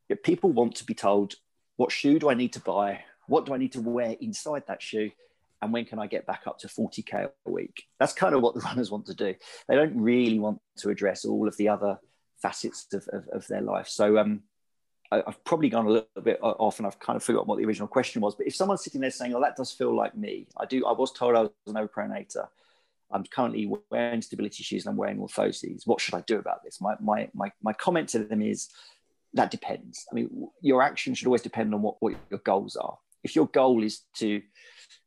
[0.08, 1.34] if people want to be told
[1.76, 4.82] what shoe do i need to buy what do i need to wear inside that
[4.82, 5.10] shoe
[5.62, 7.84] and when can I get back up to 40k a week?
[7.98, 9.34] That's kind of what the runners want to do.
[9.68, 11.98] They don't really want to address all of the other
[12.40, 13.88] facets of, of, of their life.
[13.88, 14.42] So um,
[15.10, 17.64] I, have probably gone a little bit off, and I've kind of forgotten what the
[17.64, 18.34] original question was.
[18.34, 20.86] But if someone's sitting there saying, "Oh, that does feel like me," I do.
[20.86, 22.48] I was told I was an overpronator.
[23.10, 25.86] I'm currently wearing stability shoes and I'm wearing orthoses.
[25.86, 26.80] What should I do about this?
[26.80, 28.68] My my my my comment to them is
[29.34, 30.06] that depends.
[30.10, 32.98] I mean, your action should always depend on what, what your goals are.
[33.22, 34.42] If your goal is to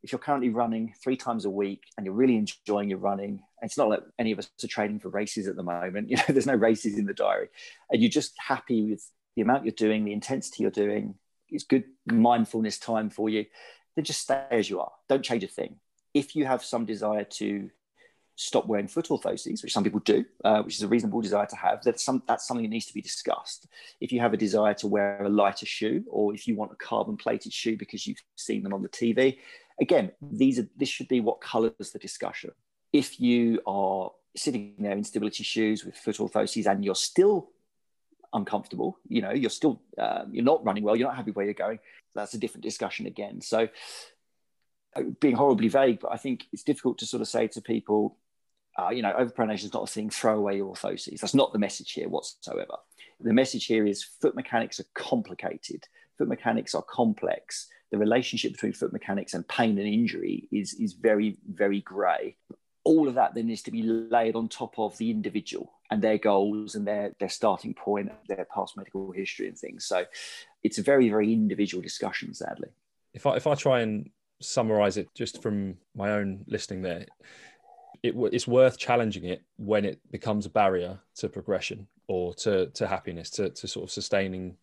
[0.03, 3.77] if you're currently running three times a week and you're really enjoying your running, it's
[3.77, 6.09] not like any of us are training for races at the moment.
[6.09, 7.49] You know, there's no races in the diary,
[7.91, 9.09] and you're just happy with
[9.39, 11.15] the amount you're doing, the intensity you're doing.
[11.47, 13.45] It's good mindfulness time for you.
[13.95, 14.91] Then just stay as you are.
[15.07, 15.77] Don't change a thing.
[16.13, 17.69] If you have some desire to
[18.35, 21.55] stop wearing foot orthoses, which some people do, uh, which is a reasonable desire to
[21.55, 23.67] have, that's, some, that's something that needs to be discussed.
[24.01, 26.75] If you have a desire to wear a lighter shoe, or if you want a
[26.75, 29.37] carbon plated shoe because you've seen them on the TV,
[29.79, 32.51] again, these are this should be what colours the discussion.
[32.91, 37.51] If you are sitting there in stability shoes with foot orthoses and you're still
[38.33, 41.53] uncomfortable, you know, you're still uh, you're not running well, you're not happy where you're
[41.53, 41.79] going.
[42.15, 43.41] That's a different discussion again.
[43.41, 43.69] So
[44.95, 48.17] uh, being horribly vague, but I think it's difficult to sort of say to people,
[48.77, 51.19] uh, you know, overpronation is not a thing, throw away your orthoses.
[51.19, 52.75] That's not the message here whatsoever.
[53.19, 55.85] The message here is foot mechanics are complicated,
[56.17, 57.67] foot mechanics are complex.
[57.91, 62.35] The relationship between foot mechanics and pain and injury is, is very, very grey.
[62.83, 66.17] All of that then needs to be laid on top of the individual and their
[66.17, 69.85] goals and their, their starting point, their past medical history and things.
[69.85, 70.05] So
[70.63, 72.69] it's a very, very individual discussion, sadly.
[73.13, 77.05] If I, if I try and summarize it just from my own listening there,
[78.03, 82.87] it, it's worth challenging it when it becomes a barrier to progression or to, to
[82.87, 84.57] happiness, to, to sort of sustaining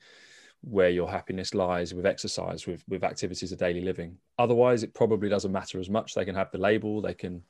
[0.62, 4.17] where your happiness lies with exercise, with, with activities of daily living.
[4.39, 6.15] Otherwise, it probably doesn't matter as much.
[6.15, 7.43] They can have the label, they can,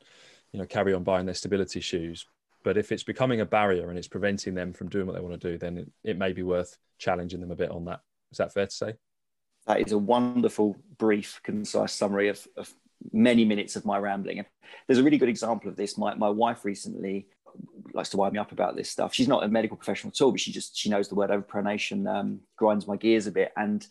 [0.51, 2.27] you know, carry on buying their stability shoes.
[2.67, 5.39] But if it's becoming a barrier and it's preventing them from doing what they want
[5.39, 8.01] to do, then it, it may be worth challenging them a bit on that.
[8.29, 8.95] Is that fair to say?
[9.67, 12.73] That is a wonderful, brief, concise summary of, of
[13.13, 14.39] many minutes of my rambling.
[14.39, 14.47] And
[14.85, 15.97] there's a really good example of this.
[15.97, 17.29] My, my wife recently
[17.93, 19.13] likes to wind me up about this stuff.
[19.13, 22.05] She's not a medical professional at all, but she just she knows the word overpronation
[22.13, 23.53] um, grinds my gears a bit.
[23.55, 23.87] And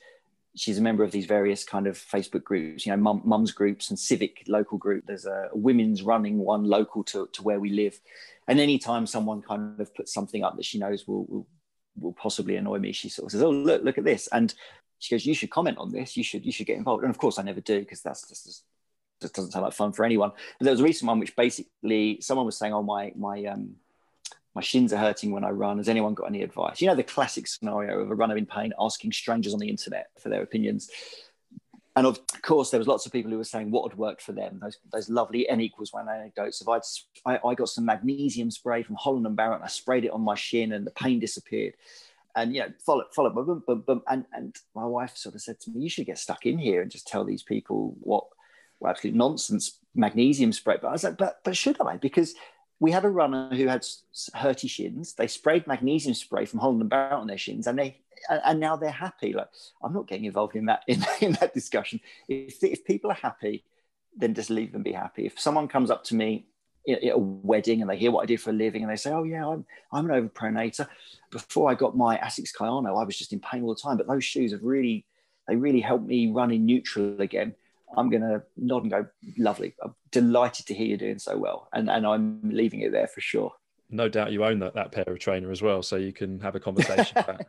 [0.56, 3.90] she's a member of these various kind of Facebook groups, you know, mum, mums groups
[3.90, 5.04] and civic local group.
[5.06, 8.00] There's a women's running one local to, to where we live.
[8.48, 11.46] And anytime someone kind of puts something up that she knows will, will,
[12.00, 14.52] will possibly annoy me, she sort of says, "Oh, look, look at this," and
[14.98, 16.16] she goes, "You should comment on this.
[16.16, 18.64] You should, you should get involved." And of course, I never do because that's just
[19.20, 20.30] just doesn't sound like fun for anyone.
[20.58, 23.76] But there was a recent one which basically someone was saying, "Oh, my my um
[24.56, 25.78] my shins are hurting when I run.
[25.78, 28.72] Has anyone got any advice?" You know, the classic scenario of a runner in pain
[28.78, 30.90] asking strangers on the internet for their opinions.
[31.94, 34.32] And of course, there was lots of people who were saying what had worked for
[34.32, 34.58] them.
[34.60, 36.82] Those, those lovely n equals one anecdotes of I'd,
[37.24, 40.20] I, I got some magnesium spray from Holland and Barrett, and I sprayed it on
[40.20, 41.74] my shin, and the pain disappeared
[42.34, 45.58] and you know follow follow boom, boom, boom, and and my wife sort of said
[45.58, 48.26] to me you should get stuck in here and just tell these people what
[48.80, 50.76] well, absolute nonsense magnesium spray.
[50.80, 51.96] But I was like, but, but should I?
[51.96, 52.34] Because
[52.78, 53.82] we had a runner who had
[54.34, 55.14] hurty shins.
[55.14, 58.76] They sprayed magnesium spray from Holland and Barrett on their shins, and they and now
[58.76, 59.32] they're happy.
[59.32, 59.48] Like
[59.82, 62.00] I'm not getting involved in that in, in that discussion.
[62.28, 63.64] If if people are happy,
[64.16, 65.26] then just leave them be happy.
[65.26, 66.46] If someone comes up to me
[66.88, 69.10] at a wedding and they hear what I do for a living and they say,
[69.10, 70.88] "Oh yeah, I'm I'm an overpronator."
[71.30, 74.06] Before I got my Asics Kayano, I was just in pain all the time, but
[74.06, 75.04] those shoes have really
[75.48, 77.54] they really helped me run in neutral again.
[77.96, 79.74] I'm going to nod and go, lovely.
[79.82, 81.68] I'm delighted to hear you're doing so well.
[81.72, 83.52] And, and I'm leaving it there for sure.
[83.90, 85.82] No doubt you own that, that pair of trainer as well.
[85.82, 87.42] So you can have a conversation about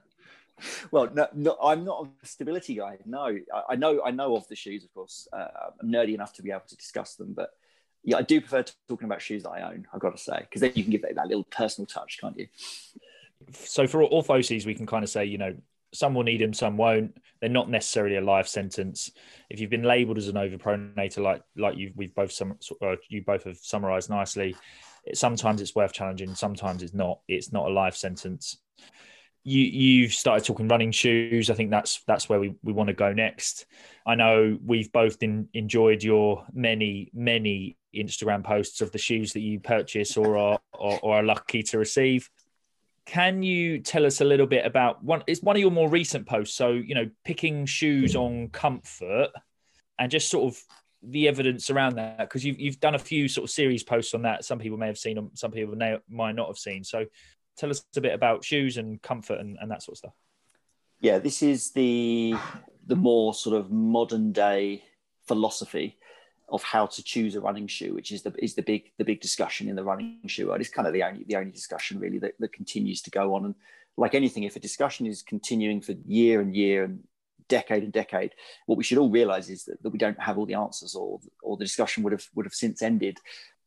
[0.91, 2.97] well, no, no, I'm not a stability guy.
[3.05, 5.27] No, I, I, know I know of the shoes, of course.
[5.31, 5.47] Uh,
[5.81, 7.51] I'm nerdy enough to be able to discuss them, but
[8.03, 9.87] yeah, I do prefer talking about shoes that I own.
[9.93, 12.37] I've got to say, because then you can give that, that little personal touch, can't
[12.37, 12.47] you?
[13.53, 15.55] So for orthoses, we can kind of say, you know,
[15.93, 17.17] some will need them, some won't.
[17.39, 19.11] They're not necessarily a life sentence.
[19.49, 23.23] If you've been labelled as an overpronator, like like you we've both some uh, you
[23.23, 24.55] both have summarised nicely,
[25.05, 26.35] it, sometimes it's worth challenging.
[26.35, 27.19] Sometimes it's not.
[27.27, 28.57] It's not a life sentence.
[29.43, 31.49] You you've started talking running shoes.
[31.49, 33.65] I think that's that's where we, we want to go next.
[34.05, 39.39] I know we've both in, enjoyed your many many Instagram posts of the shoes that
[39.39, 42.29] you purchase or are or, or are lucky to receive
[43.07, 46.27] can you tell us a little bit about one it's one of your more recent
[46.27, 48.19] posts so you know picking shoes hmm.
[48.19, 49.29] on comfort
[49.97, 50.61] and just sort of
[51.03, 54.23] the evidence around that because you've, you've done a few sort of series posts on
[54.23, 54.43] that.
[54.43, 56.83] Some people may have seen them some people may, might not have seen.
[56.83, 57.05] So
[57.57, 60.13] tell us a bit about shoes and comfort and, and that sort of stuff.
[60.99, 62.35] Yeah this is the
[62.85, 64.83] the more sort of modern day
[65.27, 65.96] philosophy
[66.49, 69.21] of how to choose a running shoe, which is the is the big the big
[69.21, 70.61] discussion in the running shoe world.
[70.61, 73.45] It's kind of the only the only discussion really that, that continues to go on.
[73.45, 73.55] And
[73.97, 77.03] like anything, if a discussion is continuing for year and year and
[77.49, 78.33] decade and decade,
[78.65, 81.19] what we should all realize is that, that we don't have all the answers, or
[81.43, 83.19] or the discussion would have would have since ended.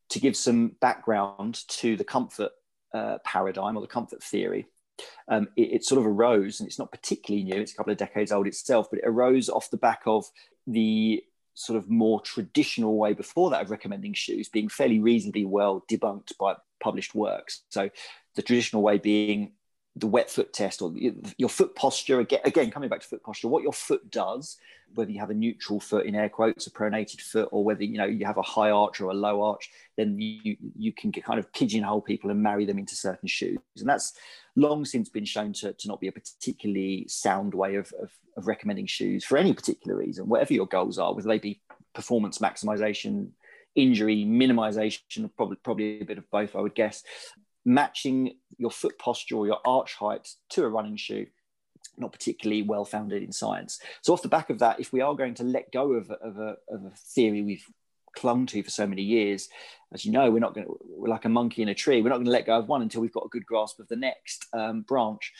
[0.09, 2.51] To give some background to the comfort
[2.93, 4.67] uh, paradigm or the comfort theory,
[5.29, 7.97] um, it, it, sort of arose, and it's not particularly new, it's a couple of
[7.97, 10.25] decades old itself, but it arose off the back of
[10.67, 15.83] the sort of more traditional way before that of recommending shoes being fairly reasonably well
[15.89, 17.63] debunked by published works.
[17.69, 17.89] So
[18.35, 19.53] the traditional way being
[19.95, 20.93] the wet foot test or
[21.37, 24.57] your foot posture again, again coming back to foot posture what your foot does
[24.95, 27.97] whether you have a neutral foot in air quotes a pronated foot or whether you
[27.97, 31.23] know you have a high arch or a low arch then you you can get
[31.23, 33.59] kind of pigeonhole people and marry them into certain shoes.
[33.77, 34.13] And that's
[34.55, 38.47] long since been shown to, to not be a particularly sound way of, of, of
[38.47, 41.61] recommending shoes for any particular reason whatever your goals are whether they be
[41.93, 43.29] performance maximization
[43.75, 47.03] injury minimization probably probably a bit of both i would guess
[47.65, 51.27] matching your foot posture or your arch height to a running shoe
[51.97, 53.79] not particularly well founded in science.
[54.01, 56.37] So, off the back of that, if we are going to let go of, of,
[56.37, 57.65] a, of a theory we've
[58.15, 59.49] clung to for so many years,
[59.93, 62.01] as you know, we're not going to, we're like a monkey in a tree.
[62.01, 63.87] We're not going to let go of one until we've got a good grasp of
[63.87, 65.33] the next um, branch.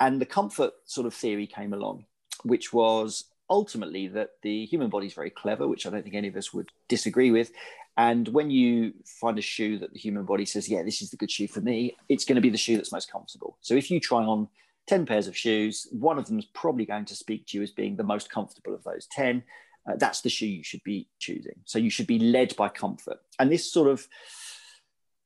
[0.00, 2.06] And the comfort sort of theory came along,
[2.42, 6.28] which was ultimately that the human body is very clever, which I don't think any
[6.28, 7.52] of us would disagree with.
[7.96, 11.16] And when you find a shoe that the human body says, yeah, this is the
[11.16, 13.56] good shoe for me, it's going to be the shoe that's most comfortable.
[13.60, 14.48] So if you try on
[14.88, 17.70] 10 pairs of shoes, one of them is probably going to speak to you as
[17.70, 19.42] being the most comfortable of those 10.
[19.88, 21.54] uh, that's the shoe you should be choosing.
[21.64, 23.18] So you should be led by comfort.
[23.38, 24.06] And this sort of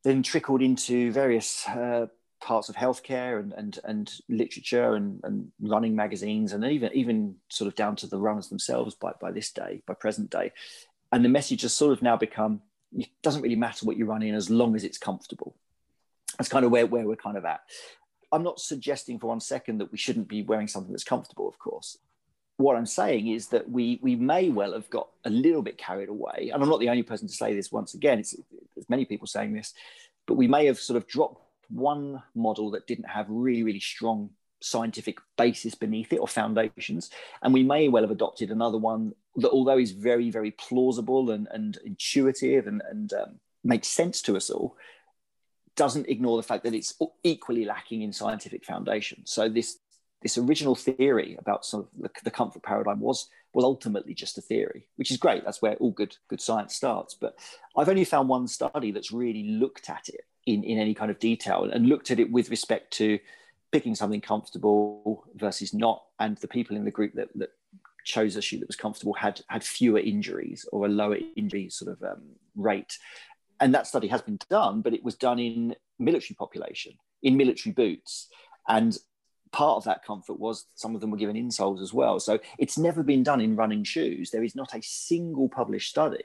[0.04, 2.06] then trickled into various uh,
[2.40, 7.66] parts of healthcare and and, and literature and, and running magazines and even even sort
[7.66, 10.52] of down to the runners themselves by, by this day, by present day.
[11.12, 12.60] And the message has sort of now become
[12.96, 15.54] it doesn't really matter what you run in as long as it's comfortable.
[16.38, 17.60] That's kind of where, where we're kind of at.
[18.30, 21.58] I'm not suggesting for one second that we shouldn't be wearing something that's comfortable, of
[21.58, 21.98] course.
[22.58, 26.08] What I'm saying is that we we may well have got a little bit carried
[26.08, 27.70] away, and I'm not the only person to say this.
[27.70, 28.34] Once again, it's,
[28.74, 29.72] there's many people saying this,
[30.26, 31.40] but we may have sort of dropped
[31.70, 37.10] one model that didn't have really really strong scientific basis beneath it or foundations,
[37.42, 41.48] and we may well have adopted another one that, although is very very plausible and
[41.50, 44.76] and intuitive and and um, makes sense to us all,
[45.76, 49.22] doesn't ignore the fact that it's equally lacking in scientific foundation.
[49.24, 49.78] So this
[50.22, 54.40] this original theory about sort of the, the, comfort paradigm was was ultimately just a
[54.40, 55.44] theory, which is great.
[55.44, 57.14] That's where all good good science starts.
[57.14, 57.36] But
[57.76, 61.18] I've only found one study that's really looked at it in, in any kind of
[61.18, 63.18] detail and looked at it with respect to
[63.70, 66.02] picking something comfortable versus not.
[66.18, 67.50] And the people in the group that, that
[68.08, 71.92] chose a shoe that was comfortable had had fewer injuries or a lower injury sort
[71.92, 72.22] of um,
[72.56, 72.98] rate
[73.60, 76.92] and that study has been done, but it was done in military population,
[77.22, 78.28] in military boots.
[78.68, 78.96] And
[79.50, 82.20] part of that comfort was some of them were given insoles as well.
[82.20, 84.30] So it's never been done in running shoes.
[84.30, 86.24] There is not a single published study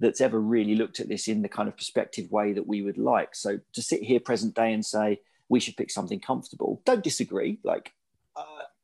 [0.00, 2.98] that's ever really looked at this in the kind of perspective way that we would
[2.98, 3.34] like.
[3.34, 7.60] So to sit here present day and say we should pick something comfortable, don't disagree.
[7.62, 7.92] Like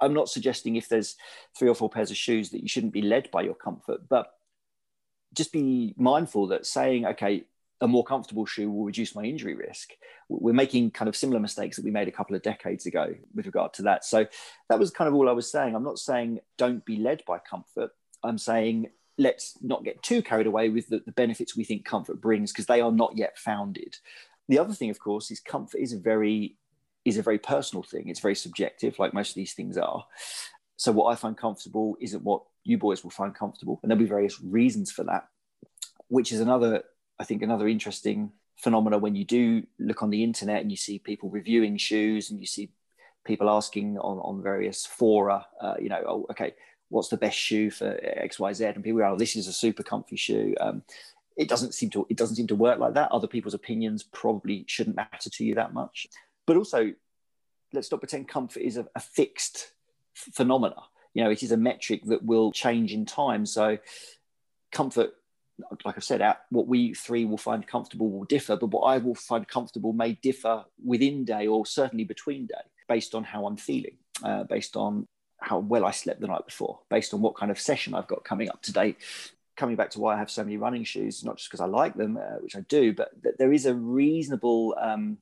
[0.00, 1.16] I'm not suggesting if there's
[1.58, 4.32] three or four pairs of shoes that you shouldn't be led by your comfort, but
[5.34, 7.44] just be mindful that saying, okay,
[7.80, 9.90] a more comfortable shoe will reduce my injury risk.
[10.28, 13.46] We're making kind of similar mistakes that we made a couple of decades ago with
[13.46, 14.04] regard to that.
[14.04, 14.26] So
[14.68, 15.74] that was kind of all I was saying.
[15.74, 17.90] I'm not saying don't be led by comfort.
[18.22, 22.20] I'm saying let's not get too carried away with the, the benefits we think comfort
[22.20, 23.96] brings because they are not yet founded.
[24.48, 26.56] The other thing, of course, is comfort is a very
[27.04, 28.08] is a very personal thing.
[28.08, 30.04] It's very subjective, like most of these things are.
[30.76, 34.08] So what I find comfortable isn't what you boys will find comfortable, and there'll be
[34.08, 35.28] various reasons for that.
[36.08, 36.82] Which is another
[37.18, 40.98] I think another interesting phenomena when you do look on the internet and you see
[40.98, 42.70] people reviewing shoes and you see
[43.24, 46.54] people asking on, on various fora, uh, you know, oh, okay,
[46.88, 48.64] what's the best shoe for X, Y, Z?
[48.64, 50.54] And people are, oh, this is a super comfy shoe.
[50.60, 50.82] Um,
[51.36, 53.12] it doesn't seem to it doesn't seem to work like that.
[53.12, 56.06] Other people's opinions probably shouldn't matter to you that much.
[56.50, 56.92] But also,
[57.72, 59.70] let's not pretend comfort is a, a fixed
[60.14, 60.74] phenomena.
[61.14, 63.46] You know, it is a metric that will change in time.
[63.46, 63.78] So,
[64.72, 65.12] comfort
[65.84, 68.98] like I've said, out what we three will find comfortable will differ, but what I
[68.98, 73.56] will find comfortable may differ within day or certainly between day based on how I'm
[73.56, 75.06] feeling, uh, based on
[75.38, 78.24] how well I slept the night before, based on what kind of session I've got
[78.24, 78.96] coming up today.
[79.56, 81.94] Coming back to why I have so many running shoes, not just because I like
[81.94, 85.18] them, uh, which I do, but th- there is a reasonable, um,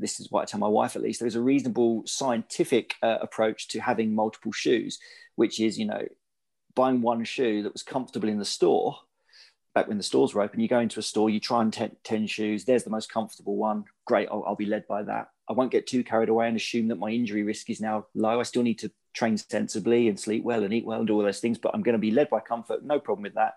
[0.00, 3.18] this is what I tell my wife at least, there is a reasonable scientific uh,
[3.20, 4.98] approach to having multiple shoes,
[5.36, 6.06] which is, you know,
[6.74, 8.96] buying one shoe that was comfortable in the store
[9.74, 11.90] back when the stores were open, you go into a store, you try and t-
[12.02, 13.84] 10 shoes, there's the most comfortable one.
[14.04, 15.30] Great, I'll, I'll, be led by that.
[15.48, 18.40] I won't get too carried away and assume that my injury risk is now low.
[18.40, 21.22] I still need to train sensibly and sleep well and eat well and do all
[21.22, 23.54] those things, but I'm going to be led by comfort, no problem with that.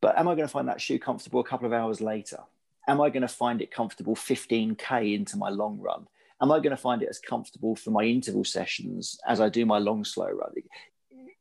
[0.00, 2.40] But am I going to find that shoe comfortable a couple of hours later?
[2.86, 6.06] Am I going to find it comfortable 15K into my long run?
[6.42, 9.64] Am I going to find it as comfortable for my interval sessions as I do
[9.64, 10.52] my long slow run?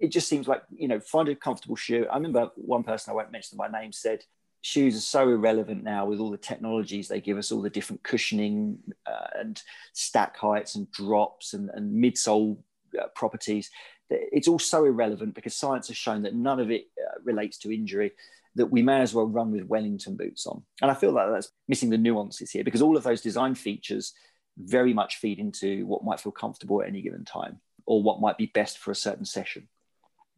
[0.03, 3.15] it just seems like you know find a comfortable shoe i remember one person i
[3.15, 4.23] won't mention by name said
[4.61, 8.03] shoes are so irrelevant now with all the technologies they give us all the different
[8.03, 9.61] cushioning uh, and
[9.93, 12.57] stack heights and drops and, and midsole
[13.01, 13.71] uh, properties
[14.09, 17.73] it's all so irrelevant because science has shown that none of it uh, relates to
[17.73, 18.11] injury
[18.55, 20.63] that we may as well run with wellington boots on.
[20.81, 24.13] And i feel like that's missing the nuances here because all of those design features
[24.57, 28.37] very much feed into what might feel comfortable at any given time or what might
[28.37, 29.67] be best for a certain session.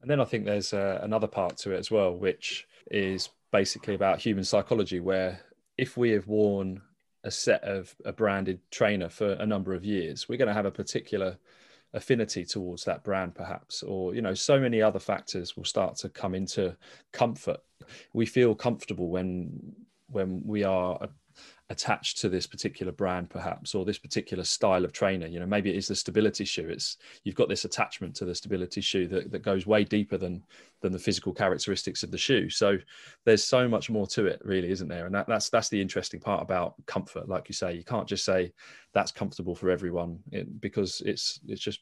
[0.01, 3.95] And then I think there's uh, another part to it as well, which is basically
[3.95, 5.41] about human psychology, where
[5.78, 6.82] if we have worn
[7.24, 10.66] a set of a branded trainer for a number of years, we're going to have
[10.66, 11.38] a particular
[11.93, 16.09] affinity towards that brand perhaps or you know so many other factors will start to
[16.09, 16.76] come into
[17.13, 17.61] comfort
[18.14, 19.76] we feel comfortable when
[20.10, 21.10] when we are
[21.70, 25.26] attached to this particular brand perhaps or this particular style of trainer.
[25.26, 26.70] You know maybe it is the stability shoe.
[26.70, 30.44] It's you've got this attachment to the stability shoe that, that goes way deeper than
[30.82, 32.50] than the physical characteristics of the shoe.
[32.50, 32.78] So
[33.26, 35.08] there's so much more to it really isn't there?
[35.08, 37.28] And that, that's that's the interesting part about comfort.
[37.28, 38.54] Like you say you can't just say
[38.94, 41.80] that's comfortable for everyone it, because it's it's just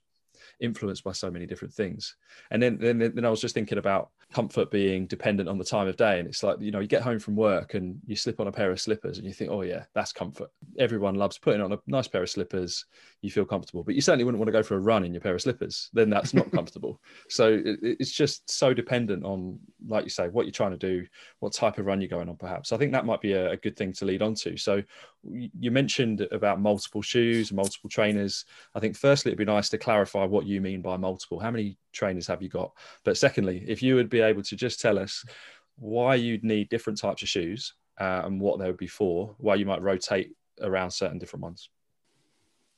[0.59, 2.15] influenced by so many different things.
[2.51, 5.87] And then, then, then I was just thinking about comfort being dependent on the time
[5.87, 6.19] of day.
[6.19, 8.51] And it's like, you know, you get home from work and you slip on a
[8.51, 10.49] pair of slippers and you think, oh, yeah, that's comfort.
[10.79, 12.85] Everyone loves putting on a nice pair of slippers.
[13.21, 15.21] You feel comfortable, but you certainly wouldn't want to go for a run in your
[15.21, 15.89] pair of slippers.
[15.93, 16.99] Then that's not comfortable.
[17.29, 21.05] So it, it's just so dependent on, like you say, what you're trying to do,
[21.39, 22.71] what type of run you're going on, perhaps.
[22.71, 24.57] I think that might be a, a good thing to lead on to.
[24.57, 24.81] So
[25.23, 28.45] you mentioned about multiple shoes, multiple trainers.
[28.75, 31.39] I think firstly, it'd be nice to clarify what you mean by multiple.
[31.39, 32.73] How many trainers have you got?
[33.03, 35.23] But secondly, if you would be able to just tell us
[35.77, 39.55] why you'd need different types of shoes uh, and what they would be for, why
[39.55, 41.69] you might rotate around certain different ones.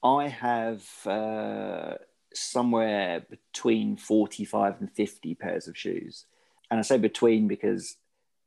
[0.04, 1.96] I have uh,
[2.34, 6.26] somewhere between 45 and 50 pairs of shoes.
[6.70, 7.98] And I say between because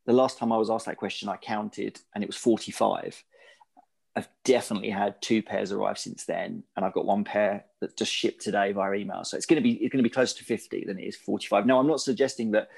[0.05, 3.23] the last time I was asked that question, I counted and it was 45.
[4.15, 8.11] I've definitely had two pairs arrive since then, and I've got one pair that just
[8.11, 9.23] shipped today via email.
[9.23, 11.15] So it's going to be it's going to be closer to 50 than it is
[11.15, 11.65] 45.
[11.65, 12.69] Now, I'm not suggesting that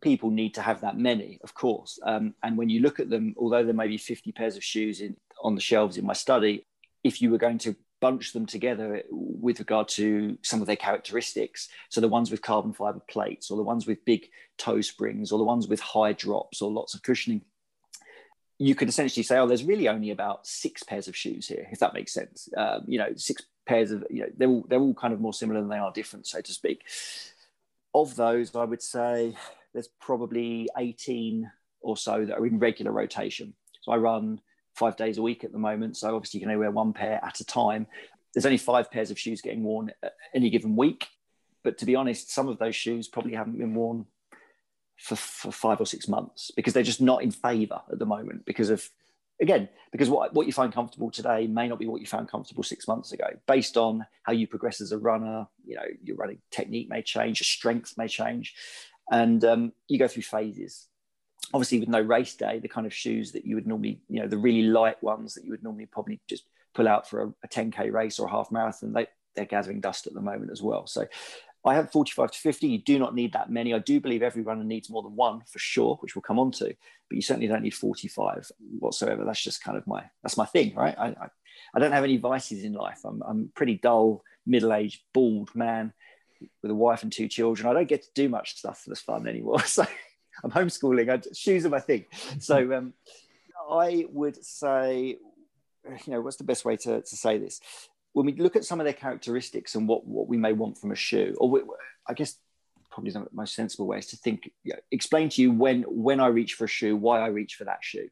[0.00, 1.98] people need to have that many, of course.
[2.04, 5.00] Um, and when you look at them, although there may be 50 pairs of shoes
[5.00, 6.64] in, on the shelves in my study,
[7.02, 11.68] if you were going to bunch them together with regard to some of their characteristics.
[11.88, 15.38] So the ones with carbon fiber plates, or the ones with big toe springs, or
[15.38, 17.42] the ones with high drops, or lots of cushioning.
[18.58, 21.78] You could essentially say, oh, there's really only about six pairs of shoes here, if
[21.78, 22.48] that makes sense.
[22.56, 25.32] Um, you know, six pairs of, you know, they're all, they're all kind of more
[25.32, 26.82] similar than they are different, so to speak.
[27.94, 29.36] Of those, I would say
[29.72, 31.50] there's probably 18
[31.80, 33.54] or so that are in regular rotation.
[33.82, 34.40] So I run
[34.74, 35.96] five days a week at the moment.
[35.96, 37.86] So obviously you can only wear one pair at a time.
[38.34, 39.92] There's only five pairs of shoes getting worn
[40.34, 41.08] any given week.
[41.64, 44.06] But to be honest, some of those shoes probably haven't been worn
[44.98, 48.44] for, for five or six months because they're just not in favor at the moment
[48.44, 48.88] because of
[49.40, 52.62] again because what, what you find comfortable today may not be what you found comfortable
[52.62, 56.38] six months ago based on how you progress as a runner you know your running
[56.50, 58.54] technique may change your strength may change
[59.10, 60.88] and um, you go through phases
[61.54, 64.28] obviously with no race day, the kind of shoes that you would normally, you know,
[64.28, 66.44] the really light ones that you would normally probably just
[66.74, 70.06] pull out for a, a 10k race or a half marathon, they, they're gathering dust
[70.06, 70.86] at the moment as well.
[70.86, 71.06] So
[71.64, 72.66] I have 45 to 50.
[72.68, 73.74] You do not need that many.
[73.74, 76.52] I do believe every runner needs more than one for sure, which we'll come on
[76.52, 79.24] to, but you certainly don't need 45 whatsoever.
[79.24, 80.94] That's just kind of my, that's my thing, right?
[80.98, 81.28] I, I,
[81.74, 83.00] I don't have any vices in life.
[83.04, 85.92] I'm, I'm pretty dull, middle-aged, bald man
[86.62, 87.68] with a wife and two children.
[87.68, 89.60] I don't get to do much stuff that's fun anymore.
[89.66, 89.84] So
[90.44, 91.10] I'm homeschooling.
[91.10, 92.04] I, shoes are my thing.
[92.38, 92.94] So um,
[93.68, 95.18] I would say,
[96.06, 97.60] you know, what's the best way to, to say this?
[98.12, 100.92] When we look at some of their characteristics and what, what we may want from
[100.92, 101.60] a shoe, or we,
[102.08, 102.36] I guess
[102.90, 106.20] probably the most sensible way is to think, you know, explain to you when when
[106.20, 108.08] I reach for a shoe, why I reach for that shoe.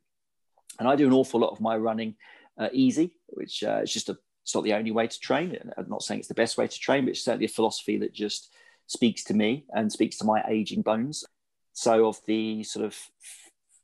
[0.79, 2.17] And I do an awful lot of my running
[2.59, 5.59] uh, easy, which uh, is just a it's not the only way to train.
[5.77, 8.15] I'm not saying it's the best way to train, but it's certainly a philosophy that
[8.15, 8.53] just
[8.87, 11.25] speaks to me and speaks to my aging bones.
[11.73, 12.97] So of the sort of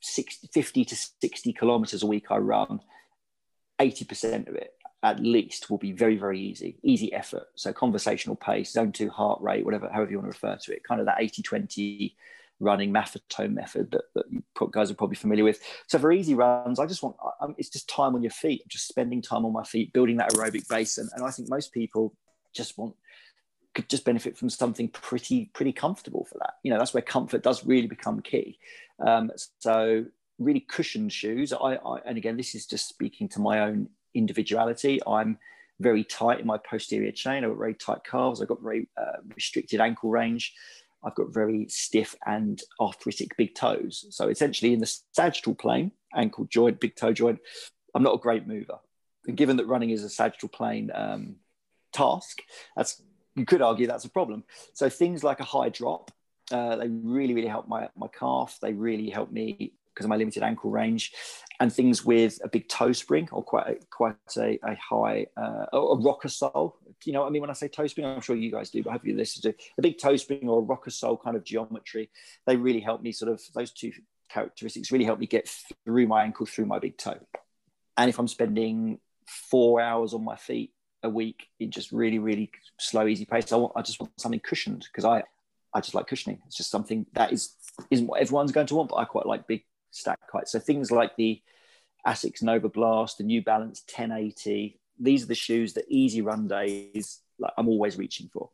[0.03, 2.79] 60, 50 to 60 kilometers a week I run,
[3.81, 4.71] 80% of it
[5.03, 7.47] at least will be very, very easy, easy effort.
[7.55, 10.85] So conversational pace, zone two heart rate, whatever, however you want to refer to it,
[10.85, 12.17] kind of that 80 20
[12.61, 15.61] running Maffetone method that, that you guys are probably familiar with.
[15.89, 17.17] So for easy runs, I just want,
[17.59, 20.69] it's just time on your feet, just spending time on my feet, building that aerobic
[20.69, 20.99] base.
[20.99, 22.15] And, and I think most people
[22.55, 22.95] just want
[23.75, 26.55] could just benefit from something pretty pretty comfortable for that.
[26.63, 28.59] You know, that's where comfort does really become key.
[29.05, 30.05] Um, so
[30.39, 31.53] really cushioned shoes.
[31.53, 35.01] I, I and again, this is just speaking to my own individuality.
[35.07, 35.39] I'm
[35.81, 37.45] very tight in my posterior chain.
[37.45, 38.41] I've got very tight calves.
[38.41, 40.55] I've got very uh, restricted ankle range.
[41.05, 44.07] I've got very stiff and arthritic big toes.
[44.11, 47.41] So essentially, in the sagittal plane, ankle joint, big toe joint,
[47.95, 48.79] I'm not a great mover.
[49.27, 51.37] And given that running is a sagittal plane um,
[51.93, 52.43] task,
[52.77, 53.03] that's
[53.35, 54.45] you could argue that's a problem.
[54.75, 56.11] So things like a high drop,
[56.51, 58.59] uh, they really, really help my, my calf.
[58.61, 61.12] They really help me because of my limited ankle range,
[61.61, 65.66] and things with a big toe spring or quite a, quite a, a high uh,
[65.72, 66.76] a rocker sole.
[67.05, 68.93] You know, I mean, when I say toe spring, I'm sure you guys do, but
[68.93, 72.11] hopefully this is a, a big toe spring or a rocker sole kind of geometry.
[72.47, 73.12] They really help me.
[73.12, 73.93] Sort of those two
[74.30, 75.49] characteristics really help me get
[75.84, 77.18] through my ankle through my big toe.
[77.97, 80.72] And if I'm spending four hours on my feet
[81.03, 83.53] a week in just really, really slow, easy pace.
[83.53, 85.24] I want, I just want something cushioned because I,
[85.74, 86.40] I just like cushioning.
[86.47, 87.55] It's just something that is
[87.90, 90.53] isn't what everyone's going to want, but I quite like big stack heights.
[90.53, 91.40] So things like the
[92.07, 94.80] Asics Novablast, the New Balance 1080.
[94.99, 98.51] These are the shoes that easy run days like I'm always reaching for.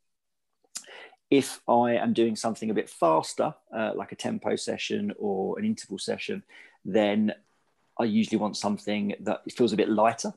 [1.31, 5.65] If I am doing something a bit faster, uh, like a tempo session or an
[5.65, 6.43] interval session,
[6.85, 7.35] then
[7.99, 10.33] I usually want something that feels a bit lighter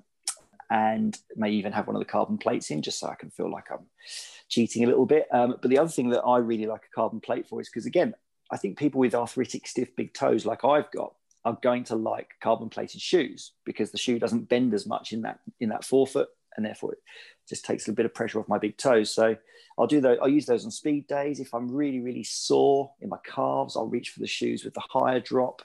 [0.70, 3.52] and may even have one of the carbon plates in just so I can feel
[3.52, 3.88] like I'm
[4.50, 5.28] cheating a little bit.
[5.32, 7.86] Um, but the other thing that I really like a carbon plate for is because,
[7.86, 8.14] again,
[8.52, 12.32] I think people with arthritic, stiff, big toes like I've got are going to like
[12.42, 16.30] carbon plated shoes because the shoe doesn't bend as much in that in that forefoot
[16.56, 17.00] and therefore it
[17.48, 19.12] just takes a bit of pressure off my big toes.
[19.12, 19.36] So
[19.78, 20.18] I'll do those.
[20.22, 21.40] I'll use those on speed days.
[21.40, 24.84] If I'm really really sore in my calves, I'll reach for the shoes with the
[24.90, 25.62] higher drop.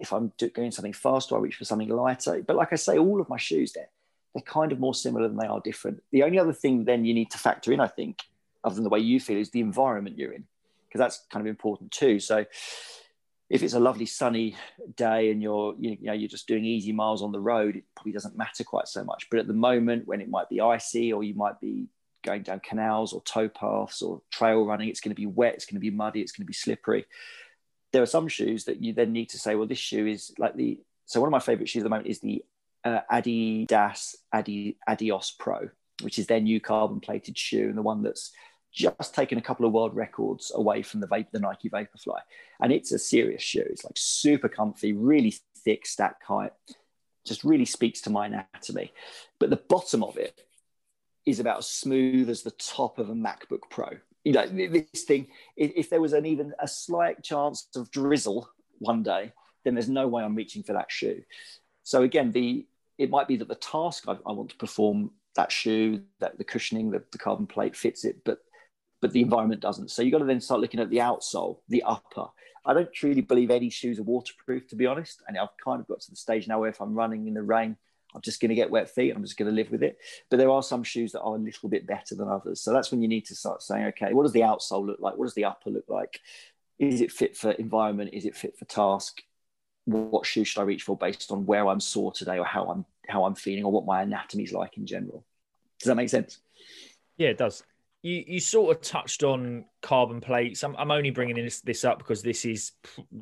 [0.00, 2.42] If I'm doing something faster, I'll reach for something lighter.
[2.42, 3.88] But like I say, all of my shoes there,
[4.34, 6.02] they're kind of more similar than they are different.
[6.10, 8.22] The only other thing then you need to factor in, I think,
[8.64, 10.46] other than the way you feel, is the environment you're in,
[10.94, 12.20] because that's kind of important too.
[12.20, 12.44] So
[13.50, 14.56] if it's a lovely sunny
[14.96, 18.12] day and you're you know you're just doing easy miles on the road, it probably
[18.12, 19.26] doesn't matter quite so much.
[19.28, 21.88] But at the moment, when it might be icy or you might be
[22.22, 25.74] going down canals or towpaths or trail running, it's going to be wet, it's going
[25.76, 27.06] to be muddy, it's going to be slippery.
[27.92, 30.54] There are some shoes that you then need to say, well, this shoe is like
[30.54, 30.80] the.
[31.06, 32.44] So one of my favorite shoes at the moment is the
[32.84, 35.68] uh, Adidas Adi, Adios Pro,
[36.02, 38.32] which is their new carbon plated shoe and the one that's
[38.74, 42.18] just taken a couple of world records away from the vape, the Nike Vaporfly,
[42.60, 43.64] and it's a serious shoe.
[43.70, 46.52] It's like super comfy, really thick stack height,
[47.24, 48.92] just really speaks to my anatomy.
[49.38, 50.42] But the bottom of it
[51.24, 53.90] is about as smooth as the top of a MacBook Pro.
[54.24, 55.28] You know, this thing.
[55.56, 58.48] If there was an even a slight chance of drizzle
[58.78, 59.32] one day,
[59.64, 61.22] then there's no way I'm reaching for that shoe.
[61.84, 62.66] So again, the
[62.98, 66.44] it might be that the task I, I want to perform that shoe, that the
[66.44, 68.38] cushioning, the, the carbon plate fits it, but
[69.04, 69.90] but the environment doesn't.
[69.90, 72.24] So you've got to then start looking at the outsole, the upper.
[72.64, 75.20] I don't truly believe any shoes are waterproof, to be honest.
[75.28, 77.42] And I've kind of got to the stage now where if I'm running in the
[77.42, 77.76] rain,
[78.14, 79.12] I'm just going to get wet feet.
[79.14, 79.98] I'm just going to live with it.
[80.30, 82.62] But there are some shoes that are a little bit better than others.
[82.62, 85.18] So that's when you need to start saying, okay, what does the outsole look like?
[85.18, 86.20] What does the upper look like?
[86.78, 88.14] Is it fit for environment?
[88.14, 89.20] Is it fit for task?
[89.84, 92.86] What shoe should I reach for based on where I'm sore today or how I'm
[93.06, 95.26] how I'm feeling or what my anatomy is like in general?
[95.78, 96.38] Does that make sense?
[97.18, 97.62] Yeah, it does
[98.04, 100.62] you you sort of touched on carbon plates.
[100.62, 102.72] I'm, I'm only bringing this, this up because this is,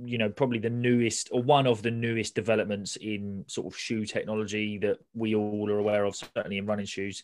[0.05, 4.05] you know, probably the newest or one of the newest developments in sort of shoe
[4.05, 7.23] technology that we all are aware of, certainly in running shoes.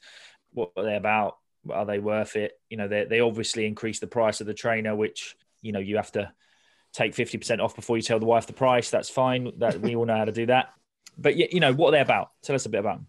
[0.53, 1.39] What are they about?
[1.69, 2.53] Are they worth it?
[2.71, 5.97] You know, they they obviously increase the price of the trainer, which you know you
[5.97, 6.33] have to
[6.93, 8.89] take fifty percent off before you tell the wife the price.
[8.89, 9.51] That's fine.
[9.59, 10.75] That we all know how to do that.
[11.19, 12.31] But you know, what are they about?
[12.45, 13.07] Tell us a bit about them.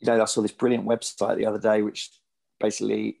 [0.00, 2.10] You know, I saw this brilliant website the other day, which
[2.58, 3.18] basically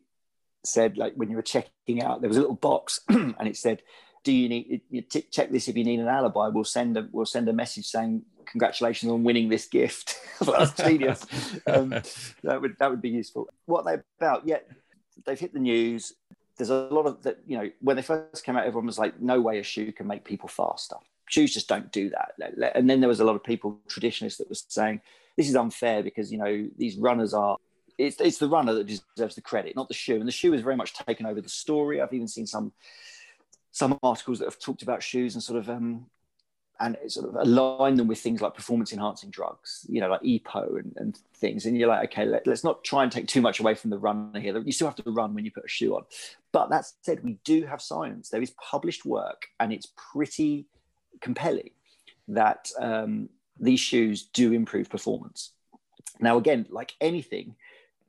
[0.64, 3.82] said like when you were checking out, there was a little box and it said,
[4.24, 6.48] "Do you need you t- check this if you need an alibi?
[6.48, 11.26] We'll send a we'll send a message saying congratulations on winning this gift." That's genius.
[11.66, 11.90] um,
[12.42, 13.48] that would that would be useful.
[13.66, 14.46] What they about?
[14.46, 14.58] Yeah,
[15.24, 16.12] they've hit the news.
[16.56, 17.38] There's a lot of that.
[17.46, 20.06] You know, when they first came out, everyone was like, "No way a shoe can
[20.06, 20.96] make people faster."
[21.26, 22.74] Shoes just don't do that.
[22.74, 25.00] And then there was a lot of people, traditionalists, that was saying
[25.36, 27.56] this is unfair because you know these runners are
[28.00, 30.16] it's, it's the runner that deserves the credit, not the shoe.
[30.16, 32.00] And the shoe has very much taken over the story.
[32.00, 32.72] I've even seen some
[33.72, 36.06] some articles that have talked about shoes and sort of um,
[36.80, 40.78] and sort of align them with things like performance enhancing drugs, you know, like EPO
[40.78, 41.66] and, and things.
[41.66, 43.98] And you're like, okay, let, us not try and take too much away from the
[43.98, 44.58] runner here.
[44.58, 46.04] You still have to run when you put a shoe on.
[46.52, 48.30] But that said, we do have science.
[48.30, 50.66] There is published work, and it's pretty
[51.20, 51.70] compelling
[52.28, 53.28] that um,
[53.58, 55.52] these shoes do improve performance.
[56.18, 57.56] Now, again, like anything,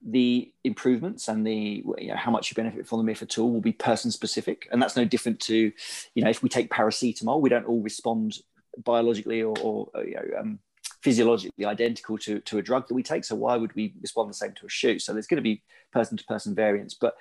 [0.07, 3.51] the improvements and the you know, how much you benefit from them if at all
[3.51, 5.71] will be person specific and that's no different to
[6.15, 8.39] you know if we take paracetamol we don't all respond
[8.83, 10.59] biologically or, or uh, you know um,
[11.01, 13.25] physiologically identical to, to a drug that we take.
[13.25, 15.63] So why would we respond the same to a shoe so there's going to be
[15.91, 17.15] person to person variance but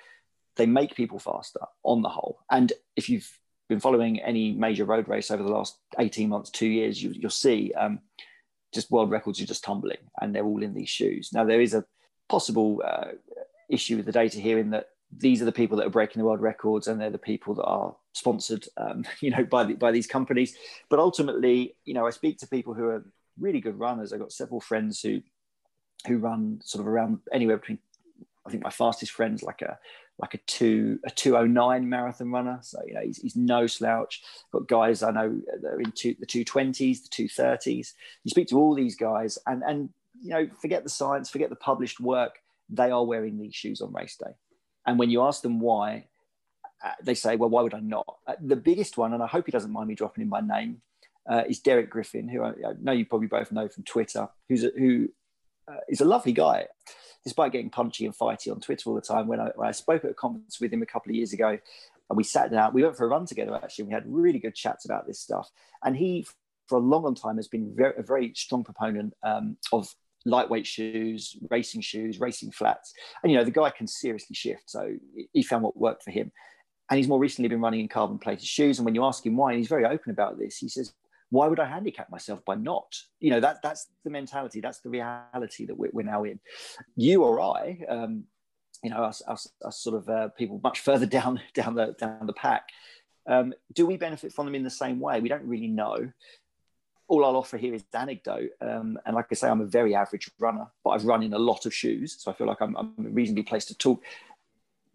[0.57, 2.39] they make people faster on the whole.
[2.49, 3.29] And if you've
[3.69, 7.29] been following any major road race over the last 18 months two years you, will
[7.29, 7.99] see um,
[8.73, 11.29] just world records are just tumbling and they're all in these shoes.
[11.33, 11.85] Now there is a
[12.31, 13.07] possible uh,
[13.69, 16.25] issue with the data here in that these are the people that are breaking the
[16.25, 19.91] world records and they're the people that are sponsored um, you know by the, by
[19.91, 20.55] these companies.
[20.89, 23.05] But ultimately you know i speak to people who are
[23.37, 24.13] really good runners.
[24.13, 25.21] I've got several friends who
[26.07, 27.79] who run sort of around anywhere between
[28.47, 29.77] i think my fastest friend's like a
[30.17, 32.59] like a two a 209 marathon runner.
[32.61, 34.23] So you know he's, he's no slouch.
[34.53, 38.57] Got guys i know that are in two, the 220s the 230s you speak to
[38.57, 39.89] all these guys and and
[40.21, 42.39] you know, forget the science, forget the published work.
[42.69, 44.31] They are wearing these shoes on race day.
[44.85, 46.05] And when you ask them why,
[46.83, 48.17] uh, they say, well, why would I not?
[48.25, 50.81] Uh, the biggest one, and I hope he doesn't mind me dropping in my name,
[51.29, 54.63] uh, is Derek Griffin, who I, I, know you probably both know from Twitter, who's
[54.63, 55.09] a, who
[55.67, 56.65] uh, is a lovely guy,
[57.23, 59.27] despite getting punchy and fighty on Twitter all the time.
[59.27, 61.59] When I, when I spoke at a conference with him a couple of years ago,
[62.09, 63.85] and we sat down, we went for a run together actually.
[63.85, 65.49] We had really good chats about this stuff.
[65.83, 66.25] And he,
[66.67, 69.95] for a long, long time, has been very, a very strong proponent um, of
[70.25, 72.93] lightweight shoes, racing shoes, racing flats.
[73.23, 74.69] And, you know, the guy can seriously shift.
[74.69, 74.95] So
[75.33, 76.31] he found what worked for him.
[76.89, 78.77] And he's more recently been running in carbon plated shoes.
[78.77, 80.93] And when you ask him why, and he's very open about this, he says,
[81.29, 82.93] why would I handicap myself by not?
[83.19, 86.39] You know, that that's the mentality, that's the reality that we're, we're now in.
[86.97, 88.25] You or I, um,
[88.83, 92.27] you know, us, us, us sort of uh, people much further down down the down
[92.27, 92.67] the pack,
[93.27, 95.21] um, do we benefit from them in the same way?
[95.21, 96.11] We don't really know
[97.11, 98.51] all I'll offer here is anecdote.
[98.61, 101.39] Um, and like I say, I'm a very average runner, but I've run in a
[101.39, 102.15] lot of shoes.
[102.17, 104.01] So I feel like I'm, I'm reasonably placed to talk.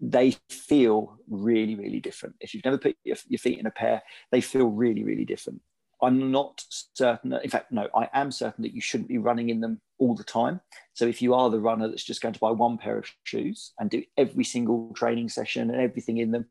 [0.01, 2.37] They feel really, really different.
[2.41, 4.03] If you've never put your, your feet in a pair,
[4.33, 5.61] they feel really, really different.
[6.03, 6.65] I'm not
[6.95, 9.83] certain that, in fact, no, I am certain that you shouldn't be running in them
[9.99, 10.63] all the time.
[10.95, 13.73] So if you are the runner that's just going to buy one pair of shoes
[13.79, 16.47] and do every single training session and everything in them,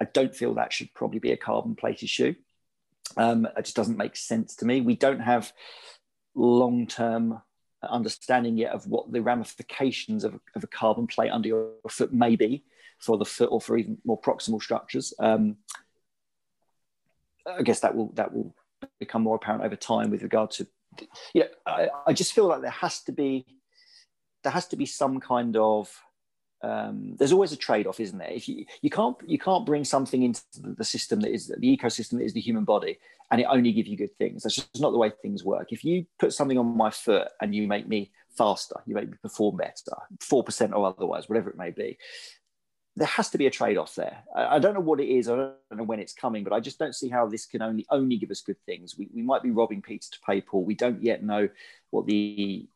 [0.00, 2.36] I don't feel that should probably be a carbon plated shoe.
[3.16, 4.80] Um, it just doesn't make sense to me.
[4.80, 5.52] We don't have
[6.34, 7.40] long term
[7.88, 12.34] understanding yet of what the ramifications of, of, a carbon plate under your foot may
[12.34, 12.64] be
[12.98, 15.12] for the foot or for even more proximal structures.
[15.18, 15.56] Um,
[17.46, 18.54] I guess that will that will
[18.98, 20.66] become more apparent over time with regard to,
[21.34, 23.44] you know, I, I just feel like there has to be
[24.42, 25.94] there has to be some kind of
[26.64, 28.30] um, there's always a trade-off, isn't there?
[28.30, 32.18] If you you can't you can't bring something into the system that is the ecosystem
[32.18, 32.98] that is the human body,
[33.30, 34.42] and it only give you good things.
[34.42, 35.72] That's just not the way things work.
[35.72, 39.16] If you put something on my foot and you make me faster, you make me
[39.20, 41.98] perform better, four percent or otherwise, whatever it may be,
[42.96, 44.22] there has to be a trade-off there.
[44.34, 45.28] I, I, don't know what it is.
[45.28, 47.84] I don't know when it's coming, but I just don't see how this can only
[47.90, 48.96] only give us good things.
[48.96, 50.64] We, we might be robbing Peter to pay Paul.
[50.64, 51.48] We don't yet know
[51.90, 52.66] what the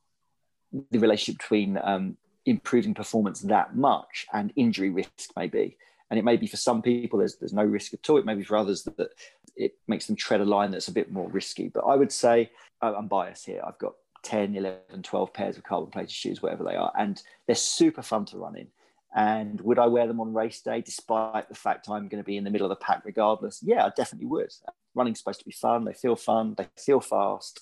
[0.90, 2.18] the relationship between um,
[2.48, 5.76] improving performance that much and injury risk may be.
[6.10, 8.18] And it may be for some people there's there's no risk at all.
[8.18, 9.10] It may be for others that, that
[9.56, 11.68] it makes them tread a line that's a bit more risky.
[11.68, 13.60] But I would say I'm biased here.
[13.66, 17.56] I've got 10, 11, 12 pairs of carbon plated shoes, whatever they are, and they're
[17.56, 18.68] super fun to run in.
[19.14, 22.36] And would I wear them on race day, despite the fact I'm going to be
[22.36, 23.60] in the middle of the pack regardless?
[23.62, 24.52] Yeah, I definitely would.
[24.94, 25.84] Running's supposed to be fun.
[25.84, 26.54] They feel fun.
[26.56, 27.60] They feel fast.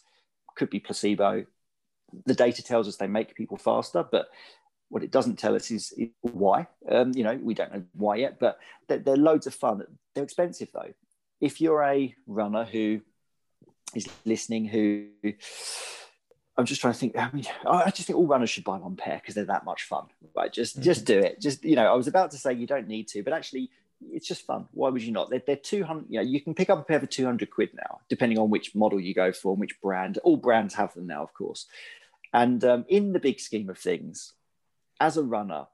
[0.57, 1.47] Could be placebo.
[2.25, 4.29] The data tells us they make people faster, but
[4.89, 6.67] what it doesn't tell us is, is why.
[6.89, 8.59] Um, you know, we don't know why yet, but
[8.89, 9.83] they're, they're, loads of fun.
[10.15, 10.93] They're expensive though.
[11.41, 13.01] If you're a runner who
[13.95, 15.09] is listening, who
[16.59, 17.17] I'm just trying to think.
[17.19, 19.83] I mean, I just think all runners should buy one pair because they're that much
[19.83, 20.07] fun.
[20.35, 20.53] Right?
[20.53, 20.85] Just, mm-hmm.
[20.85, 21.41] just do it.
[21.41, 23.71] Just, you know, I was about to say you don't need to, but actually,
[24.11, 24.67] it's just fun.
[24.73, 25.31] Why would you not?
[25.31, 28.01] They're, they're 200, you know, you can pick up a pair for 200 quid now,
[28.09, 30.19] depending on which model you go for and which brand.
[30.23, 31.67] All brands have them now, of course.
[32.33, 34.33] And um, in the big scheme of things,
[35.01, 35.67] as a runner,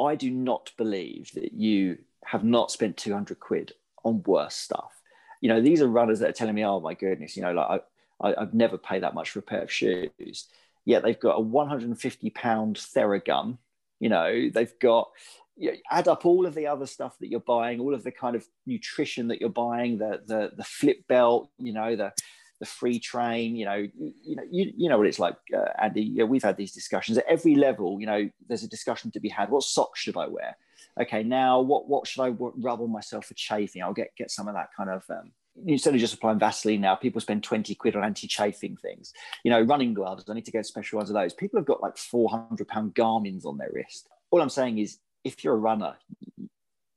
[0.00, 3.72] I do not believe that you have not spent 200 quid
[4.04, 4.92] on worse stuff.
[5.40, 7.82] You know, these are runners that are telling me, oh my goodness, you know, like
[8.20, 10.48] I, I, have never paid that much for a pair of shoes.
[10.84, 13.58] Yet they've got a 150 pound Theragun.
[14.00, 15.08] You know, they've got,
[15.56, 18.12] you know, add up all of the other stuff that you're buying, all of the
[18.12, 22.12] kind of nutrition that you're buying, the, the, the flip belt, you know, the,
[22.60, 23.86] the free train you know
[24.24, 26.72] you, know you, you know what it's like uh, andy you know, we've had these
[26.72, 30.16] discussions at every level you know there's a discussion to be had what socks should
[30.16, 30.56] i wear
[31.00, 34.48] okay now what what should i rub on myself for chafing i'll get get some
[34.48, 35.30] of that kind of um,
[35.66, 39.12] instead of just applying Vaseline now, people spend 20 quid on anti-chafing things.
[39.44, 41.32] You know, running gloves, I need to get special ones of those.
[41.32, 44.08] People have got like 400 pound Garmin's on their wrist.
[44.30, 45.96] All I'm saying is if you're a runner,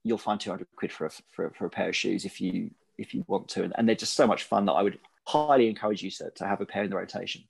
[0.03, 3.13] you'll find 200 quid for a, for, for a pair of shoes if you if
[3.13, 3.63] you want to.
[3.63, 4.99] And, and they're just so much fun that I would
[5.29, 7.43] highly encourage you to, to have a pair in the rotation.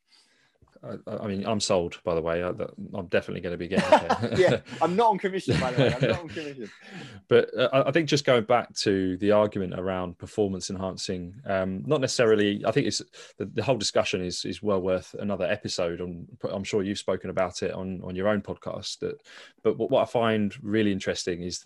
[0.81, 1.99] I, I, mean, I'm sold.
[2.05, 4.37] By the way, I, am definitely going to be getting.
[4.37, 5.59] yeah, I'm not on commission.
[5.59, 6.69] By the way, I'm not on commission.
[7.27, 11.99] but uh, I think just going back to the argument around performance enhancing, um, not
[11.99, 12.63] necessarily.
[12.65, 13.01] I think it's
[13.37, 15.99] the, the, whole discussion is is well worth another episode.
[15.99, 18.99] On I'm sure you've spoken about it on on your own podcast.
[18.99, 19.21] That,
[19.63, 21.65] but what, what I find really interesting is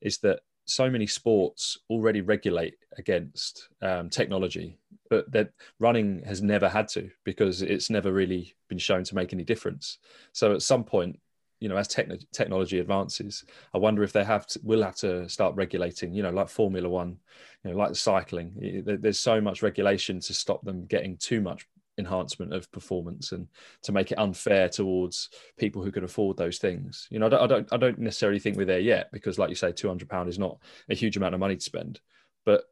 [0.00, 4.78] is that so many sports already regulate against um, technology,
[5.14, 9.32] but that running has never had to because it's never really been shown to make
[9.32, 9.98] any difference.
[10.32, 11.20] So at some point,
[11.60, 15.28] you know, as techn- technology advances, I wonder if they have to, will have to
[15.28, 16.12] start regulating.
[16.12, 17.18] You know, like Formula One,
[17.62, 18.82] you know, like the cycling.
[18.84, 23.46] There's so much regulation to stop them getting too much enhancement of performance and
[23.82, 27.06] to make it unfair towards people who can afford those things.
[27.08, 29.48] You know, I don't, I don't, I don't necessarily think we're there yet because, like
[29.48, 30.58] you say, two hundred pound is not
[30.88, 32.00] a huge amount of money to spend.
[32.44, 32.64] But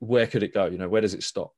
[0.00, 0.66] where could it go?
[0.66, 1.54] You know, where does it stop?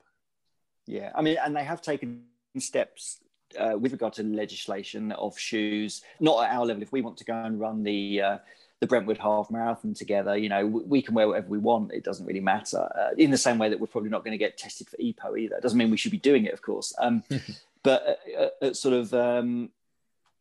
[0.86, 2.24] Yeah, I mean, and they have taken
[2.58, 3.20] steps
[3.58, 6.82] uh, with regard to legislation of shoes, not at our level.
[6.82, 8.38] If we want to go and run the uh,
[8.82, 10.36] the Brentwood Half Marathon together.
[10.36, 11.92] You know, we can wear whatever we want.
[11.92, 12.88] It doesn't really matter.
[12.98, 15.38] Uh, in the same way that we're probably not going to get tested for EPO
[15.38, 15.54] either.
[15.54, 16.92] It doesn't mean we should be doing it, of course.
[16.98, 17.22] Um,
[17.84, 18.18] but
[18.60, 19.70] at sort of um,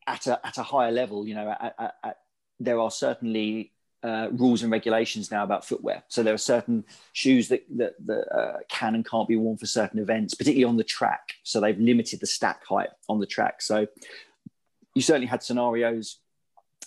[0.08, 2.18] at a at a higher level, you know, at, at, at,
[2.58, 3.70] there are certainly
[4.02, 6.02] uh, rules and regulations now about footwear.
[6.08, 9.66] So there are certain shoes that that, that uh, can and can't be worn for
[9.66, 11.34] certain events, particularly on the track.
[11.42, 13.62] So they've limited the stack height on the track.
[13.62, 13.86] So
[14.94, 16.18] you certainly had scenarios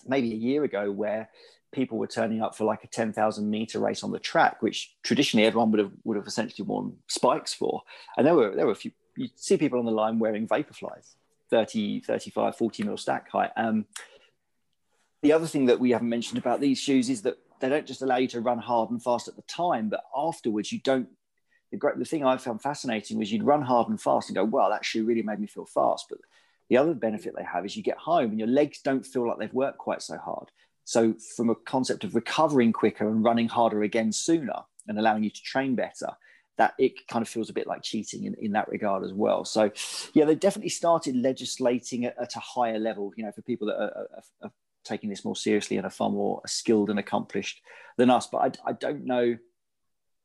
[0.07, 1.29] maybe a year ago where
[1.71, 5.45] people were turning up for like a 10,000 meter race on the track, which traditionally
[5.45, 7.83] everyone would have would have essentially worn spikes for.
[8.17, 11.15] And there were there were a few you see people on the line wearing Vaporflies,
[11.49, 13.51] 30, 35, 40 mil stack height.
[13.55, 13.85] Um,
[15.25, 18.03] the other thing that we haven't mentioned about these shoes is that they don't just
[18.03, 21.09] allow you to run hard and fast at the time, but afterwards you don't.
[21.71, 24.45] The, great, the thing I found fascinating was you'd run hard and fast and go,
[24.45, 26.19] "Well, that shoe really made me feel fast." But
[26.69, 29.39] the other benefit they have is you get home and your legs don't feel like
[29.39, 30.51] they've worked quite so hard.
[30.83, 35.31] So, from a concept of recovering quicker and running harder again sooner and allowing you
[35.31, 36.09] to train better,
[36.57, 39.43] that it kind of feels a bit like cheating in, in that regard as well.
[39.43, 39.71] So,
[40.13, 43.77] yeah, they definitely started legislating at, at a higher level, you know, for people that
[43.77, 44.51] are, are, are
[44.85, 47.61] taking this more seriously and are far more skilled and accomplished
[47.97, 48.27] than us.
[48.27, 49.37] But I, I don't know.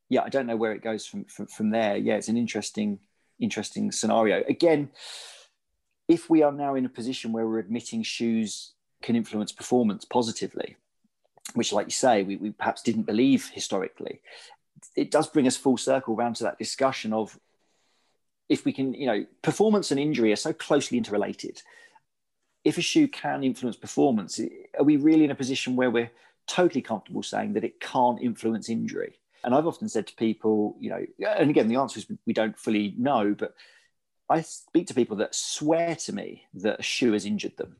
[0.08, 1.96] Yeah, I don't know where it goes from, from from there.
[1.96, 3.00] Yeah, it's an interesting
[3.40, 4.44] interesting scenario.
[4.48, 4.90] Again,
[6.08, 10.76] if we are now in a position where we're admitting shoes can influence performance positively,
[11.54, 14.20] which, like you say, we, we perhaps didn't believe historically,
[14.96, 17.38] it does bring us full circle around to that discussion of
[18.48, 21.62] if we can, you know, performance and injury are so closely interrelated
[22.64, 24.40] if a shoe can influence performance,
[24.78, 26.10] are we really in a position where we're
[26.46, 29.18] totally comfortable saying that it can't influence injury?
[29.42, 32.58] And I've often said to people, you know, and again, the answer is we don't
[32.58, 33.54] fully know, but
[34.28, 37.76] I speak to people that swear to me that a shoe has injured them.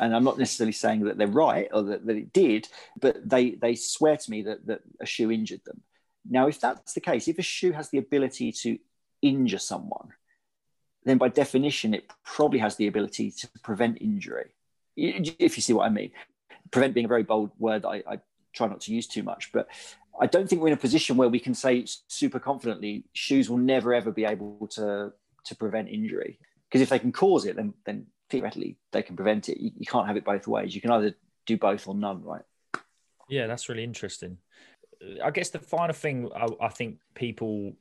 [0.00, 2.68] And I'm not necessarily saying that they're right or that, that it did,
[3.00, 5.82] but they, they swear to me that, that a shoe injured them.
[6.28, 8.78] Now, if that's the case, if a shoe has the ability to
[9.22, 10.08] injure someone,
[11.04, 14.54] then by definition, it probably has the ability to prevent injury.
[14.96, 16.12] If you see what I mean,
[16.70, 18.20] prevent being a very bold word I, I
[18.52, 19.68] try not to use too much, but
[20.20, 23.58] I don't think we're in a position where we can say super confidently shoes will
[23.58, 25.12] never ever be able to
[25.46, 26.38] to prevent injury
[26.68, 29.58] because if they can cause it, then then theoretically they can prevent it.
[29.58, 30.74] You, you can't have it both ways.
[30.74, 31.14] You can either
[31.46, 32.42] do both or none, right?
[33.28, 34.38] Yeah, that's really interesting.
[35.22, 37.74] I guess the final thing I, I think people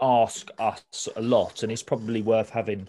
[0.00, 2.88] ask us a lot, and it's probably worth having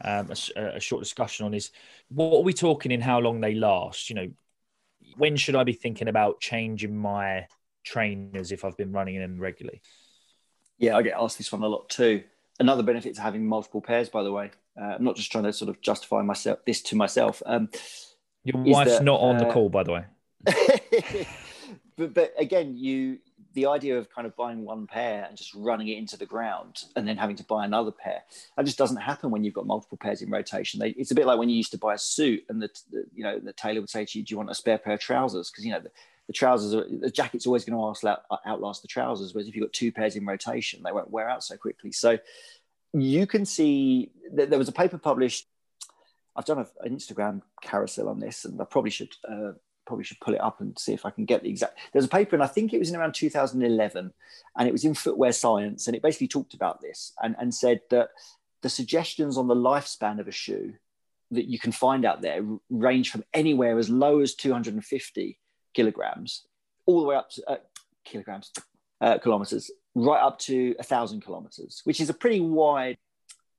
[0.00, 1.70] um, a, a, short discussion on is
[2.08, 4.10] what are we talking in how long they last?
[4.10, 4.28] You know,
[5.16, 7.46] when should I be thinking about changing my
[7.84, 9.80] trainers if I've been running them regularly?
[10.78, 12.22] Yeah, I get asked this one a lot too.
[12.58, 14.50] Another benefit to having multiple pairs, by the way.
[14.80, 17.42] Uh, I'm not just trying to sort of justify myself this to myself.
[17.46, 17.68] Um,
[18.42, 20.04] Your wife's that, not on uh, the call, by the way.
[21.96, 23.18] but but again, you
[23.54, 26.82] the idea of kind of buying one pair and just running it into the ground
[26.96, 28.22] and then having to buy another pair
[28.56, 30.80] that just doesn't happen when you've got multiple pairs in rotation.
[30.80, 33.04] They, it's a bit like when you used to buy a suit and the, the,
[33.14, 35.00] you know the tailor would say to you do you want a spare pair of
[35.00, 35.50] trousers?
[35.50, 35.90] Because you know the,
[36.26, 39.72] the trousers are, the jacket's always going to outlast the trousers whereas if you've got
[39.72, 41.92] two pairs in rotation they won't wear out so quickly.
[41.92, 42.18] So
[42.92, 45.46] you can see that there was a paper published
[46.36, 49.52] I've done a, an Instagram carousel on this, and I probably should uh,
[49.86, 51.78] probably should pull it up and see if I can get the exact.
[51.92, 54.12] There's a paper, and I think it was in around 2011,
[54.56, 57.80] and it was in Footwear Science, and it basically talked about this and, and said
[57.90, 58.10] that
[58.62, 60.74] the suggestions on the lifespan of a shoe
[61.30, 65.38] that you can find out there range from anywhere as low as 250
[65.74, 66.46] kilograms
[66.86, 67.56] all the way up to uh,
[68.04, 68.52] kilograms,
[69.00, 72.96] uh, kilometers, right up to a thousand kilometers, which is a pretty wide,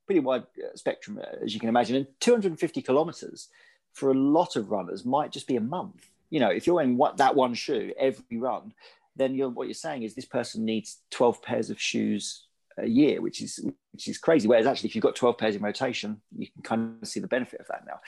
[0.06, 1.96] pretty wide uh, spectrum, uh, as you can imagine.
[1.96, 3.48] And 250 kilometers
[3.92, 6.96] for a lot of runners might just be a month you know, if you're wearing
[6.96, 8.72] what, that one shoe every run,
[9.16, 12.46] then you're, what you're saying is this person needs 12 pairs of shoes
[12.78, 13.58] a year, which is
[13.92, 14.46] which is crazy.
[14.46, 17.26] Whereas actually, if you've got 12 pairs in rotation, you can kind of see the
[17.26, 18.00] benefit of that now.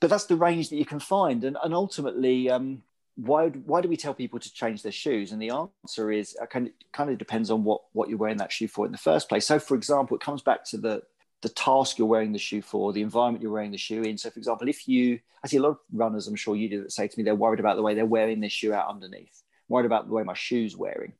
[0.00, 2.82] But that's the range that you can find, and, and ultimately, um,
[3.16, 5.32] why why do we tell people to change their shoes?
[5.32, 8.38] And the answer is uh, kind of, kind of depends on what what you're wearing
[8.38, 9.46] that shoe for in the first place.
[9.46, 11.02] So, for example, it comes back to the
[11.42, 14.16] the task you're wearing the shoe for, the environment you're wearing the shoe in.
[14.16, 16.82] So, for example, if you, I see a lot of runners, I'm sure you do,
[16.82, 19.42] that say to me they're worried about the way they're wearing their shoe out underneath,
[19.68, 21.12] worried about the way my shoe's wearing.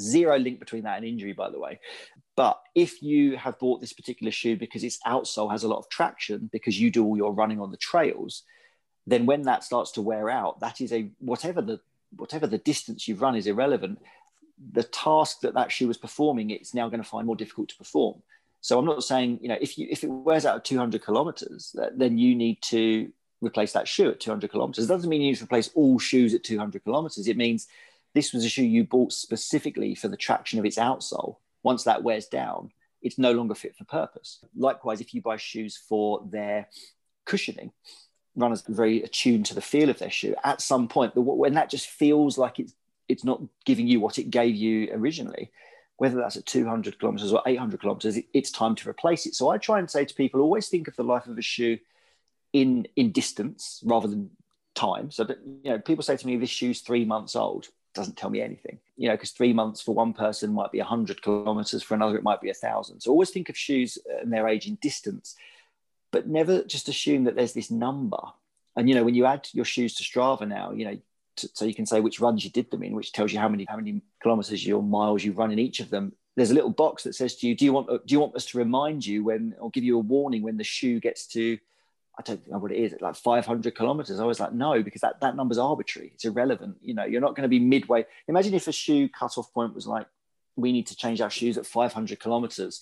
[0.00, 1.78] Zero link between that and injury, by the way.
[2.36, 5.88] But if you have bought this particular shoe because its outsole has a lot of
[5.88, 8.42] traction because you do all your running on the trails,
[9.06, 11.80] then when that starts to wear out, that is a whatever the
[12.16, 14.00] whatever the distance you've run is irrelevant.
[14.72, 17.76] The task that that shoe was performing, it's now going to find more difficult to
[17.76, 18.22] perform.
[18.60, 21.74] So I'm not saying, you know, if you if it wears out at 200 kilometers,
[21.94, 24.84] then you need to replace that shoe at 200 kilometers.
[24.84, 27.28] It doesn't mean you need to replace all shoes at 200 kilometers.
[27.28, 27.68] It means
[28.14, 31.36] this was a shoe you bought specifically for the traction of its outsole.
[31.62, 34.40] Once that wears down, it's no longer fit for purpose.
[34.56, 36.68] Likewise, if you buy shoes for their
[37.24, 37.72] cushioning,
[38.34, 40.34] runners are very attuned to the feel of their shoe.
[40.42, 42.74] At some point, when that just feels like it's
[43.08, 45.50] it's not giving you what it gave you originally,
[45.98, 49.34] whether that's at 200 kilometers or 800 kilometers, it's time to replace it.
[49.34, 51.78] So I try and say to people, always think of the life of a shoe
[52.52, 54.30] in in distance rather than
[54.74, 55.10] time.
[55.10, 58.30] So that you know, people say to me, "This shoe's three months old." Doesn't tell
[58.30, 61.94] me anything, you know, because three months for one person might be 100 kilometers, for
[61.94, 63.00] another, it might be a thousand.
[63.00, 65.34] So always think of shoes and their age in distance,
[66.12, 68.20] but never just assume that there's this number.
[68.76, 70.98] And, you know, when you add your shoes to Strava now, you know,
[71.38, 73.66] so you can say which runs you did them in, which tells you how many
[73.68, 76.12] how many kilometers or miles you run in each of them.
[76.36, 78.46] There's a little box that says to you, "Do you want do you want us
[78.46, 81.58] to remind you when or give you a warning when the shoe gets to
[82.18, 84.18] I don't know what it is, like 500 kilometers.
[84.18, 86.10] I was like, no, because that, that number's arbitrary.
[86.14, 86.76] It's irrelevant.
[86.82, 88.06] You know, you're not going to be midway.
[88.26, 90.06] Imagine if a shoe cutoff point was like,
[90.56, 92.80] we need to change our shoes at 500 kilometers.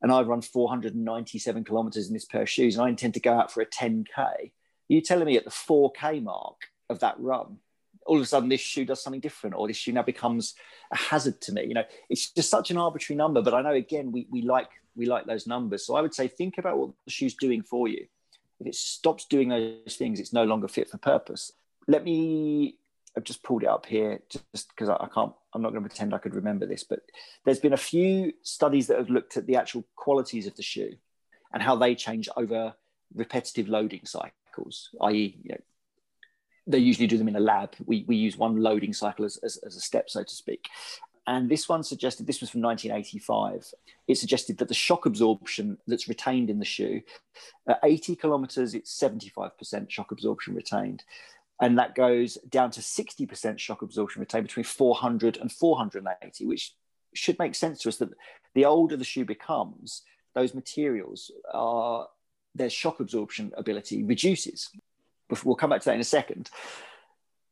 [0.00, 3.34] And I've run 497 kilometers in this pair of shoes, and I intend to go
[3.34, 4.16] out for a 10K.
[4.16, 4.50] Are
[4.88, 6.56] you telling me at the 4K mark
[6.88, 7.58] of that run,
[8.06, 10.54] all of a sudden this shoe does something different, or this shoe now becomes
[10.92, 11.64] a hazard to me.
[11.64, 13.42] You know, it's just such an arbitrary number.
[13.42, 15.86] But I know again, we, we like we like those numbers.
[15.86, 18.06] So I would say think about what the shoe's doing for you
[18.62, 21.52] if it stops doing those things, it's no longer fit for purpose.
[21.88, 22.76] Let me,
[23.16, 25.88] I've just pulled it up here just because I, I can't, I'm not going to
[25.88, 27.00] pretend I could remember this, but
[27.44, 30.92] there's been a few studies that have looked at the actual qualities of the shoe
[31.52, 32.74] and how they change over
[33.14, 35.60] repetitive loading cycles, i.e., you know,
[36.66, 37.74] they usually do them in a lab.
[37.84, 40.68] We, we use one loading cycle as, as, as a step, so to speak.
[41.26, 43.72] And this one suggested, this was from 1985,
[44.08, 47.00] it suggested that the shock absorption that's retained in the shoe,
[47.68, 51.04] at 80 kilometers, it's 75% shock absorption retained.
[51.60, 56.74] And that goes down to 60% shock absorption retained between 400 and 480, which
[57.14, 58.10] should make sense to us that
[58.54, 60.02] the older the shoe becomes,
[60.34, 62.08] those materials are
[62.54, 64.70] their shock absorption ability reduces.
[65.44, 66.50] We'll come back to that in a second.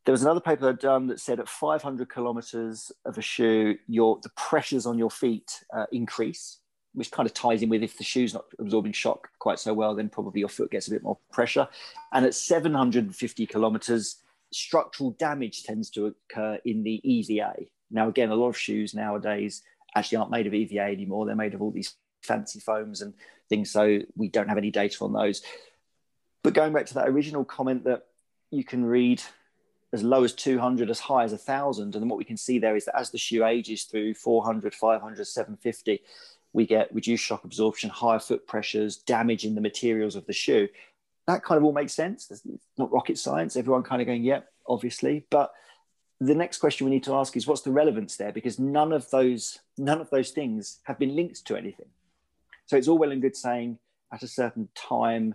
[0.04, 4.18] There was another paper I'd done that said at 500 kilometers of a shoe, your
[4.22, 6.58] the pressures on your feet uh, increase,
[6.94, 9.94] which kind of ties in with if the shoe's not absorbing shock quite so well,
[9.94, 11.68] then probably your foot gets a bit more pressure.
[12.12, 14.16] And at 750 kilometers,
[14.52, 17.54] structural damage tends to occur in the EVA.
[17.90, 19.62] Now, again, a lot of shoes nowadays
[19.94, 21.26] actually aren't made of EVA anymore.
[21.26, 23.14] They're made of all these fancy foams and
[23.48, 23.70] things.
[23.70, 25.42] So we don't have any data on those.
[26.42, 28.06] But going back to that original comment that
[28.50, 29.22] you can read
[29.92, 31.82] as low as 200, as high as 1,000.
[31.82, 34.74] And then what we can see there is that as the shoe ages through 400,
[34.74, 36.02] 500, 750,
[36.52, 40.68] we get reduced shock absorption, higher foot pressures, damage in the materials of the shoe.
[41.26, 42.30] That kind of all makes sense.
[42.30, 42.42] It's
[42.78, 43.56] not rocket science.
[43.56, 45.26] Everyone kind of going, yep, yeah, obviously.
[45.30, 45.52] But
[46.20, 48.32] the next question we need to ask is what's the relevance there?
[48.32, 51.86] Because none of those none of those things have been linked to anything.
[52.66, 53.78] So it's all well and good saying
[54.12, 55.34] at a certain time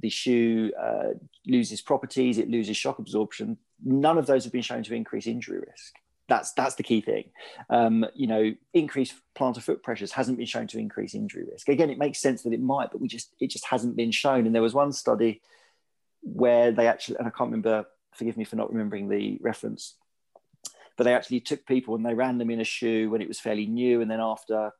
[0.00, 1.14] the shoe uh,
[1.46, 5.58] loses properties, it loses shock absorption none of those have been shown to increase injury
[5.58, 5.94] risk.
[6.28, 7.30] That's that's the key thing.
[7.68, 11.68] Um, you know, increased plantar foot pressures hasn't been shown to increase injury risk.
[11.68, 14.46] Again, it makes sense that it might, but we just it just hasn't been shown.
[14.46, 15.42] And there was one study
[16.22, 17.86] where they actually, and I can't remember.
[18.14, 19.96] Forgive me for not remembering the reference,
[20.98, 23.40] but they actually took people and they ran them in a shoe when it was
[23.40, 24.72] fairly new, and then after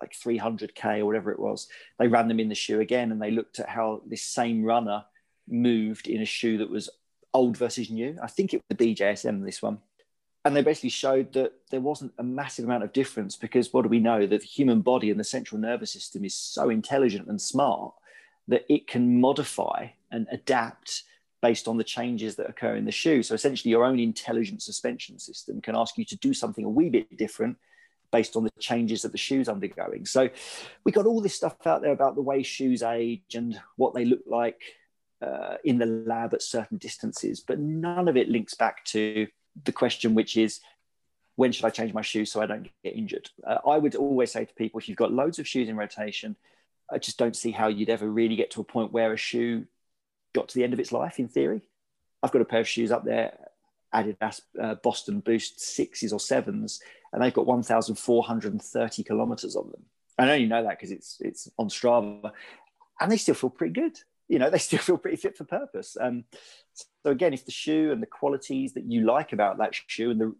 [0.00, 3.30] like 300k or whatever it was, they ran them in the shoe again, and they
[3.30, 5.04] looked at how this same runner
[5.48, 6.88] moved in a shoe that was
[7.34, 8.16] old versus new.
[8.22, 9.78] I think it was the BJSM, this one.
[10.44, 13.88] And they basically showed that there wasn't a massive amount of difference because what do
[13.88, 14.26] we know?
[14.26, 17.92] That the human body and the central nervous system is so intelligent and smart
[18.48, 21.02] that it can modify and adapt
[21.42, 23.22] based on the changes that occur in the shoe.
[23.22, 26.88] So essentially, your own intelligent suspension system can ask you to do something a wee
[26.88, 27.56] bit different
[28.12, 30.06] based on the changes that the shoe's undergoing.
[30.06, 30.28] So
[30.84, 34.04] we got all this stuff out there about the way shoes age and what they
[34.04, 34.60] look like
[35.22, 39.26] uh, in the lab at certain distances, but none of it links back to
[39.64, 40.60] the question, which is
[41.36, 43.30] when should I change my shoes so I don't get injured?
[43.46, 46.36] Uh, I would always say to people, if you've got loads of shoes in rotation,
[46.90, 49.66] I just don't see how you'd ever really get to a point where a shoe
[50.34, 51.62] got to the end of its life in theory.
[52.22, 53.38] I've got a pair of shoes up there,
[53.94, 56.80] Adidas uh, Boston Boost sixes or sevens,
[57.12, 59.82] and they've got 1,430 kilometers on them.
[60.18, 62.30] I only know that because it's it's on Strava,
[63.00, 63.98] and they still feel pretty good.
[64.28, 65.96] You know they still feel pretty fit for purpose.
[66.00, 66.24] Um,
[66.74, 70.20] so again if the shoe and the qualities that you like about that shoe and
[70.20, 70.34] the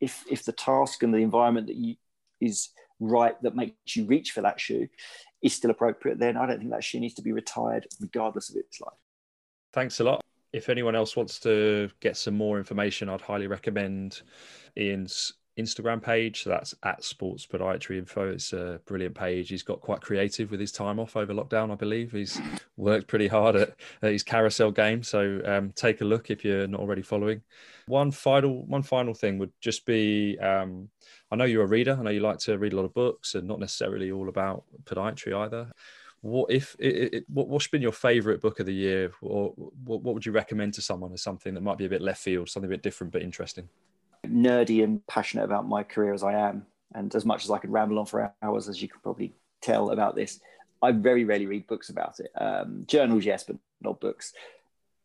[0.00, 1.96] if if the task and the environment that you
[2.40, 4.88] is right that makes you reach for that shoe
[5.42, 8.56] is still appropriate then i don't think that shoe needs to be retired regardless of
[8.56, 8.98] its life
[9.72, 10.20] thanks a lot
[10.52, 14.22] if anyone else wants to get some more information i'd highly recommend
[14.76, 16.42] ian's Instagram page.
[16.42, 18.30] So that's at Sports Podiatry Info.
[18.30, 19.48] It's a brilliant page.
[19.48, 22.12] He's got quite creative with his time off over lockdown, I believe.
[22.12, 22.40] He's
[22.76, 25.02] worked pretty hard at, at his carousel game.
[25.02, 27.42] So um, take a look if you're not already following.
[27.86, 30.88] One final, one final thing would just be um,
[31.30, 31.96] I know you're a reader.
[31.98, 34.64] I know you like to read a lot of books and not necessarily all about
[34.84, 35.70] podiatry either.
[36.22, 39.54] What if it, it, what, what's been your favorite book of the year, or
[39.84, 42.22] what, what would you recommend to someone as something that might be a bit left
[42.22, 43.68] field, something a bit different but interesting?
[44.26, 47.70] nerdy and passionate about my career as I am, and as much as I could
[47.70, 50.40] ramble on for hours, as you can probably tell about this,
[50.82, 52.30] I very rarely read books about it.
[52.34, 54.32] Um, journals, yes, but not books.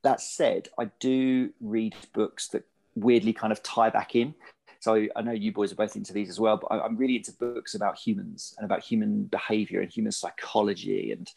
[0.04, 2.64] That said, I do read books that
[2.96, 4.34] weirdly kind of tie back in.
[4.86, 7.32] So I know you boys are both into these as well, but I'm really into
[7.32, 11.28] books about humans and about human behavior and human psychology and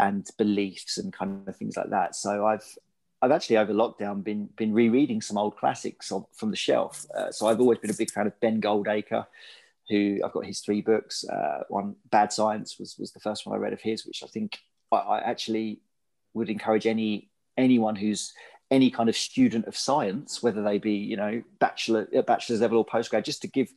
[0.00, 2.16] and beliefs and kind of things like that.
[2.16, 2.66] So I've
[3.22, 7.06] I've actually over lockdown been been rereading some old classics from the shelf.
[7.16, 9.24] Uh, so I've always been a big fan of Ben Goldacre,
[9.88, 11.24] who I've got his three books.
[11.28, 14.26] Uh, one, Bad Science, was was the first one I read of his, which I
[14.26, 14.58] think
[14.90, 15.78] I, I actually
[16.32, 18.32] would encourage any anyone who's
[18.74, 22.78] any kind of student of science, whether they be you know bachelor uh, bachelor's level
[22.78, 23.68] or postgrad, just to give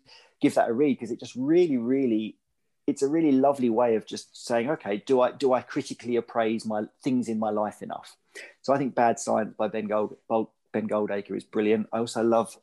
[0.41, 2.37] give that a read because it just really really
[2.85, 6.63] it's a really lovely way of just saying okay do i do i critically appraise
[6.63, 8.15] my things in my life enough
[8.61, 11.87] so I think Bad Science by Ben Gold, Ben Goldacre is brilliant.
[11.91, 12.55] I also love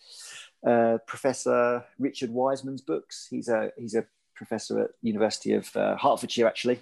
[0.66, 3.26] uh, Professor Richard Wiseman's books.
[3.30, 6.80] He's a he's a professor at University of uh, Hertfordshire actually,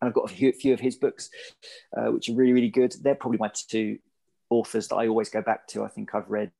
[0.00, 1.30] and I've got a few, few of his books,
[1.96, 2.94] uh, which are really really good.
[3.00, 3.98] They're probably my two
[4.50, 5.84] authors that I always go back to.
[5.84, 6.50] I think I've read.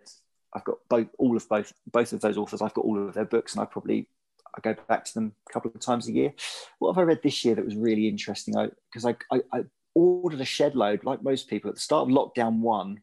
[0.55, 2.63] I've got both all of both both of those authors.
[2.63, 4.09] I've got all of their books, and I probably
[4.57, 6.33] I go back to them a couple of times a year.
[6.79, 8.57] What have I read this year that was really interesting?
[8.57, 9.65] I Because I, I, I,
[9.95, 13.01] ordered a shed load, like most people, at the start of lockdown one,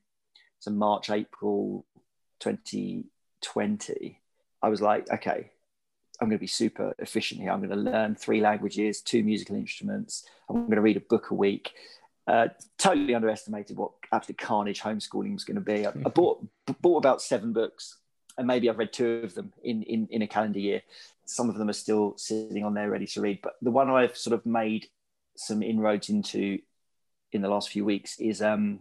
[0.60, 1.86] so March, April
[2.40, 4.22] 2020.
[4.62, 5.52] I was like, okay,
[6.20, 7.52] I'm going to be super efficient here.
[7.52, 10.26] I'm going to learn three languages, two musical instruments.
[10.50, 11.74] I'm going to read a book a week.
[12.26, 15.86] Uh, totally underestimated what absolute carnage homeschooling was going to be.
[15.86, 16.46] I, I bought
[16.82, 17.98] bought about seven books,
[18.38, 20.82] and maybe I've read two of them in, in in a calendar year.
[21.26, 24.18] Some of them are still sitting on there ready to read, but the one I've
[24.18, 24.88] sort of made
[25.36, 26.60] some inroads into
[27.32, 28.80] in the last few weeks is um,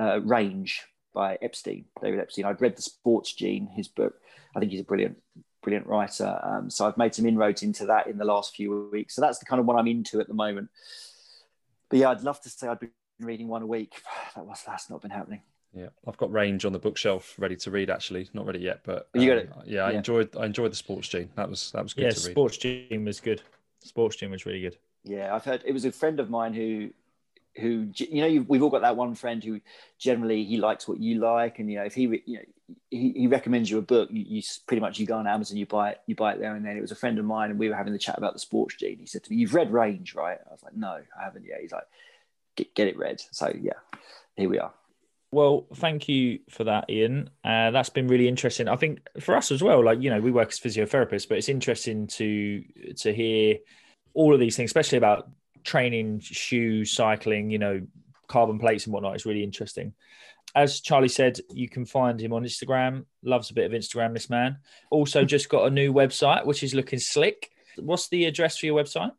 [0.00, 2.44] uh, Range by Epstein, David Epstein.
[2.44, 4.14] I'd read The Sports Gene, his book.
[4.54, 5.18] I think he's a brilliant,
[5.62, 6.40] brilliant writer.
[6.42, 9.14] Um, so I've made some inroads into that in the last few weeks.
[9.14, 10.70] So that's the kind of one I'm into at the moment.
[11.88, 12.90] But yeah, I'd love to say I'd been
[13.20, 13.94] reading one a week.
[14.34, 15.42] That was that's not been happening.
[15.72, 17.88] Yeah, I've got Range on the bookshelf ready to read.
[17.88, 19.50] Actually, not ready yet, but um, you got it.
[19.64, 19.98] Yeah, I yeah.
[19.98, 21.30] enjoyed I enjoyed the Sports Gene.
[21.36, 22.32] That was that was good yeah, to read.
[22.32, 23.42] Sports Gene was good.
[23.80, 24.76] Sports Gene was really good.
[25.04, 26.90] Yeah, I've heard it was a friend of mine who
[27.56, 29.60] who you know we've all got that one friend who
[29.98, 32.44] generally he likes what you like and you know if he you know
[32.90, 35.66] he, he recommends you a book you, you, pretty much you go on amazon you
[35.66, 37.58] buy it you buy it there and then it was a friend of mine and
[37.58, 39.72] we were having the chat about the sports gene he said to me you've read
[39.72, 41.86] range right i was like no i haven't yet he's like
[42.56, 43.72] get, get it read so yeah
[44.36, 44.72] here we are
[45.34, 47.28] well, thank you for that, Ian.
[47.42, 48.68] Uh, that's been really interesting.
[48.68, 51.48] I think for us as well, like you know, we work as physiotherapists, but it's
[51.48, 52.62] interesting to
[52.98, 53.56] to hear
[54.14, 55.28] all of these things, especially about
[55.64, 57.84] training, shoes, cycling, you know,
[58.28, 59.92] carbon plates and whatnot It's really interesting.
[60.54, 63.04] As Charlie said, you can find him on Instagram.
[63.24, 64.58] Loves a bit of Instagram, this man.
[64.90, 67.50] Also, just got a new website, which is looking slick.
[67.76, 69.10] What's the address for your website?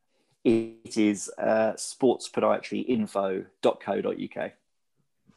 [0.45, 4.51] It is uh, sportspodiatryinfo.co.uk.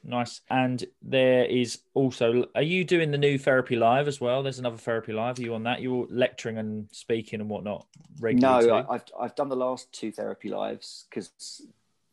[0.05, 0.41] Nice.
[0.51, 4.43] And there is also, are you doing the new therapy live as well?
[4.43, 5.39] There's another therapy live.
[5.39, 5.81] Are you on that?
[5.81, 7.87] You're lecturing and speaking and whatnot
[8.21, 8.67] regularly?
[8.67, 11.63] No, I've, I've done the last two therapy lives because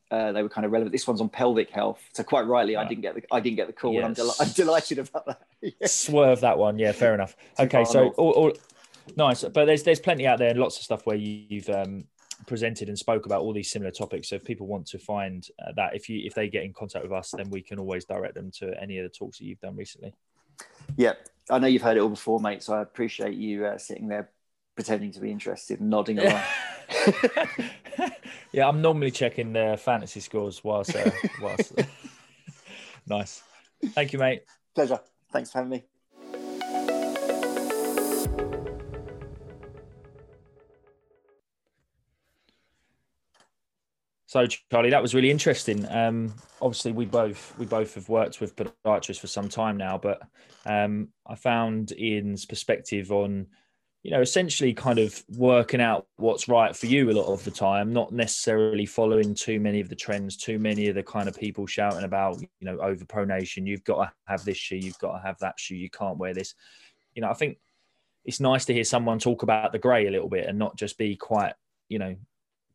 [0.10, 0.94] uh, they were kind of relevant.
[0.94, 3.68] This one's on pelvic health, so quite rightly, I didn't get the I didn't get
[3.68, 3.94] the call.
[3.94, 4.06] Yes.
[4.06, 5.42] I'm, del- I'm, delighted about that.
[5.62, 5.88] yeah.
[5.88, 7.36] Swerve that one, yeah, fair enough.
[7.60, 8.54] okay, so all, all,
[9.18, 12.06] nice, but there's there's plenty out there and lots of stuff where you've um,
[12.48, 14.30] presented and spoke about all these similar topics.
[14.30, 17.04] So if people want to find uh, that, if you if they get in contact
[17.04, 19.62] with us, then we can always direct them to any of the talks that you've
[19.62, 20.14] done recently.
[20.98, 21.14] Yeah,
[21.50, 22.64] I know you've heard it all before, mate.
[22.64, 24.30] So I appreciate you uh, sitting there
[24.76, 26.42] pretending to be interested and nodding along.
[28.52, 30.96] yeah, I'm normally checking the fantasy scores whilst.
[30.96, 31.12] Uh,
[31.42, 31.74] whilst
[33.08, 33.44] nice.
[33.84, 34.44] Thank you, mate.
[34.74, 35.00] Pleasure.
[35.32, 35.95] Thanks for having me.
[44.28, 45.86] So, Charlie, that was really interesting.
[45.90, 50.22] Um, obviously, we both we both have worked with podiatrists for some time now, but
[50.66, 53.46] um, I found Ian's perspective on,
[54.02, 57.52] you know, essentially kind of working out what's right for you a lot of the
[57.52, 61.38] time, not necessarily following too many of the trends, too many of the kind of
[61.38, 63.68] people shouting about, you know, overpronation.
[63.68, 66.34] You've got to have this shoe, you've got to have that shoe, you can't wear
[66.34, 66.56] this.
[67.14, 67.60] You know, I think
[68.26, 70.98] it's nice to hear someone talk about the grey a little bit and not just
[70.98, 71.54] be quite,
[71.90, 72.16] you know,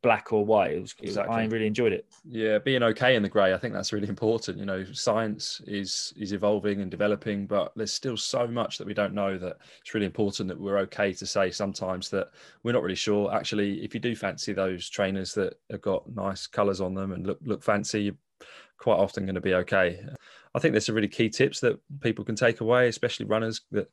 [0.03, 0.73] black or white.
[0.73, 1.35] It was, exactly.
[1.35, 2.07] I really enjoyed it.
[2.25, 4.59] Yeah, being okay in the grey, I think that's really important.
[4.59, 8.95] You know, science is is evolving and developing, but there's still so much that we
[8.95, 12.31] don't know that it's really important that we're okay to say sometimes that
[12.63, 13.35] we're not really sure.
[13.35, 17.27] Actually, if you do fancy those trainers that have got nice colours on them and
[17.27, 18.13] look look fancy,
[18.81, 20.01] quite often going to be okay.
[20.55, 23.91] I think there's some really key tips that people can take away, especially runners that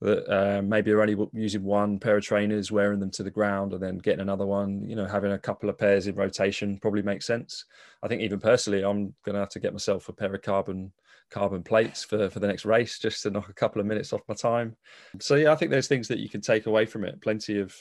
[0.00, 3.72] that uh, maybe are only using one pair of trainers, wearing them to the ground,
[3.72, 4.88] and then getting another one.
[4.88, 7.64] You know, having a couple of pairs in rotation probably makes sense.
[8.02, 10.92] I think even personally, I'm going to have to get myself a pair of carbon
[11.30, 14.22] carbon plates for for the next race just to knock a couple of minutes off
[14.28, 14.76] my time.
[15.20, 17.20] So yeah, I think there's things that you can take away from it.
[17.20, 17.74] Plenty of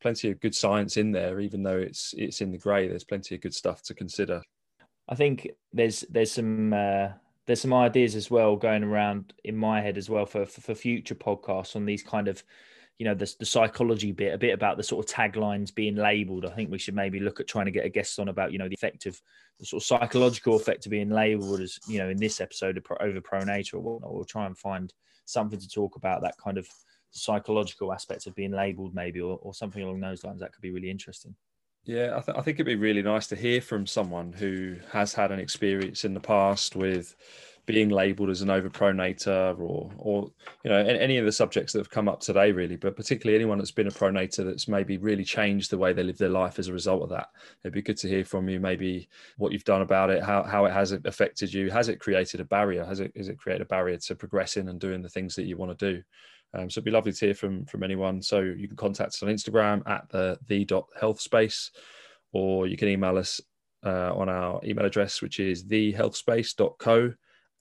[0.00, 2.86] plenty of good science in there, even though it's it's in the grey.
[2.86, 4.42] There's plenty of good stuff to consider.
[5.08, 6.72] I think there's there's some.
[6.72, 7.08] Uh
[7.46, 10.74] there's some ideas as well going around in my head as well for, for, for
[10.74, 12.42] future podcasts on these kind of
[12.98, 16.46] you know the, the psychology bit a bit about the sort of taglines being labeled.
[16.46, 18.58] I think we should maybe look at trying to get a guest on about you
[18.58, 19.20] know the effect of
[19.58, 22.86] the sort of psychological effect of being labeled as you know in this episode of
[23.00, 24.14] over pronator or whatnot.
[24.14, 24.92] We'll try and find
[25.24, 26.68] something to talk about that kind of
[27.10, 30.40] psychological aspects of being labeled maybe or, or something along those lines.
[30.40, 31.34] That could be really interesting
[31.84, 35.12] yeah, I, th- I, think it'd be really nice to hear from someone who has
[35.12, 37.14] had an experience in the past with
[37.66, 40.30] being labelled as an overpronator or, or
[40.64, 42.76] you know, any of the subjects that have come up today, really.
[42.76, 46.18] But particularly anyone that's been a pronator that's maybe really changed the way they live
[46.18, 47.28] their life as a result of that.
[47.62, 49.08] It'd be good to hear from you, maybe
[49.38, 51.70] what you've done about it, how how it has affected you.
[51.70, 52.84] Has it created a barrier?
[52.84, 55.56] Has it has it created a barrier to progressing and doing the things that you
[55.56, 56.02] want to do?
[56.54, 58.22] Um, so it'd be lovely to hear from from anyone.
[58.22, 61.70] So you can contact us on Instagram at the the dot health space,
[62.32, 63.40] or you can email us
[63.84, 67.12] uh, on our email address, which is thehealthspace.co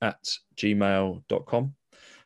[0.02, 1.74] at gmail.com.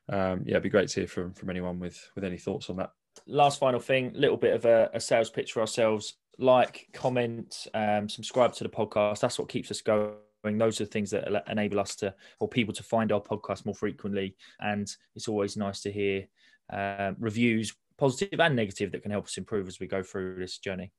[0.09, 2.77] Um, yeah, it'd be great to hear from from anyone with with any thoughts on
[2.77, 2.91] that.
[3.25, 6.17] Last final thing, little bit of a, a sales pitch for ourselves.
[6.39, 9.21] Like, comment, um, subscribe to the podcast.
[9.21, 10.17] That's what keeps us going
[10.55, 13.75] those are the things that enable us to or people to find our podcast more
[13.75, 16.25] frequently and it's always nice to hear
[16.71, 20.57] uh, reviews, positive and negative, that can help us improve as we go through this
[20.57, 20.91] journey.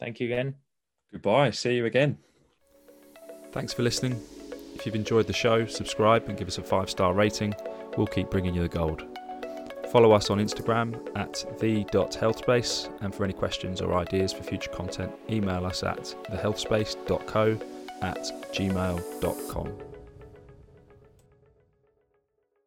[0.00, 0.54] Thank you again.
[1.12, 1.50] Goodbye.
[1.50, 2.18] See you again.
[3.52, 4.20] Thanks for listening.
[4.74, 7.54] If you've enjoyed the show, subscribe and give us a five star rating.
[7.96, 9.04] We'll keep bringing you the gold.
[9.90, 15.12] Follow us on Instagram at the.healthspace, and for any questions or ideas for future content,
[15.30, 17.58] email us at thehealthspace.co
[18.02, 18.18] at
[18.52, 19.87] gmail.com.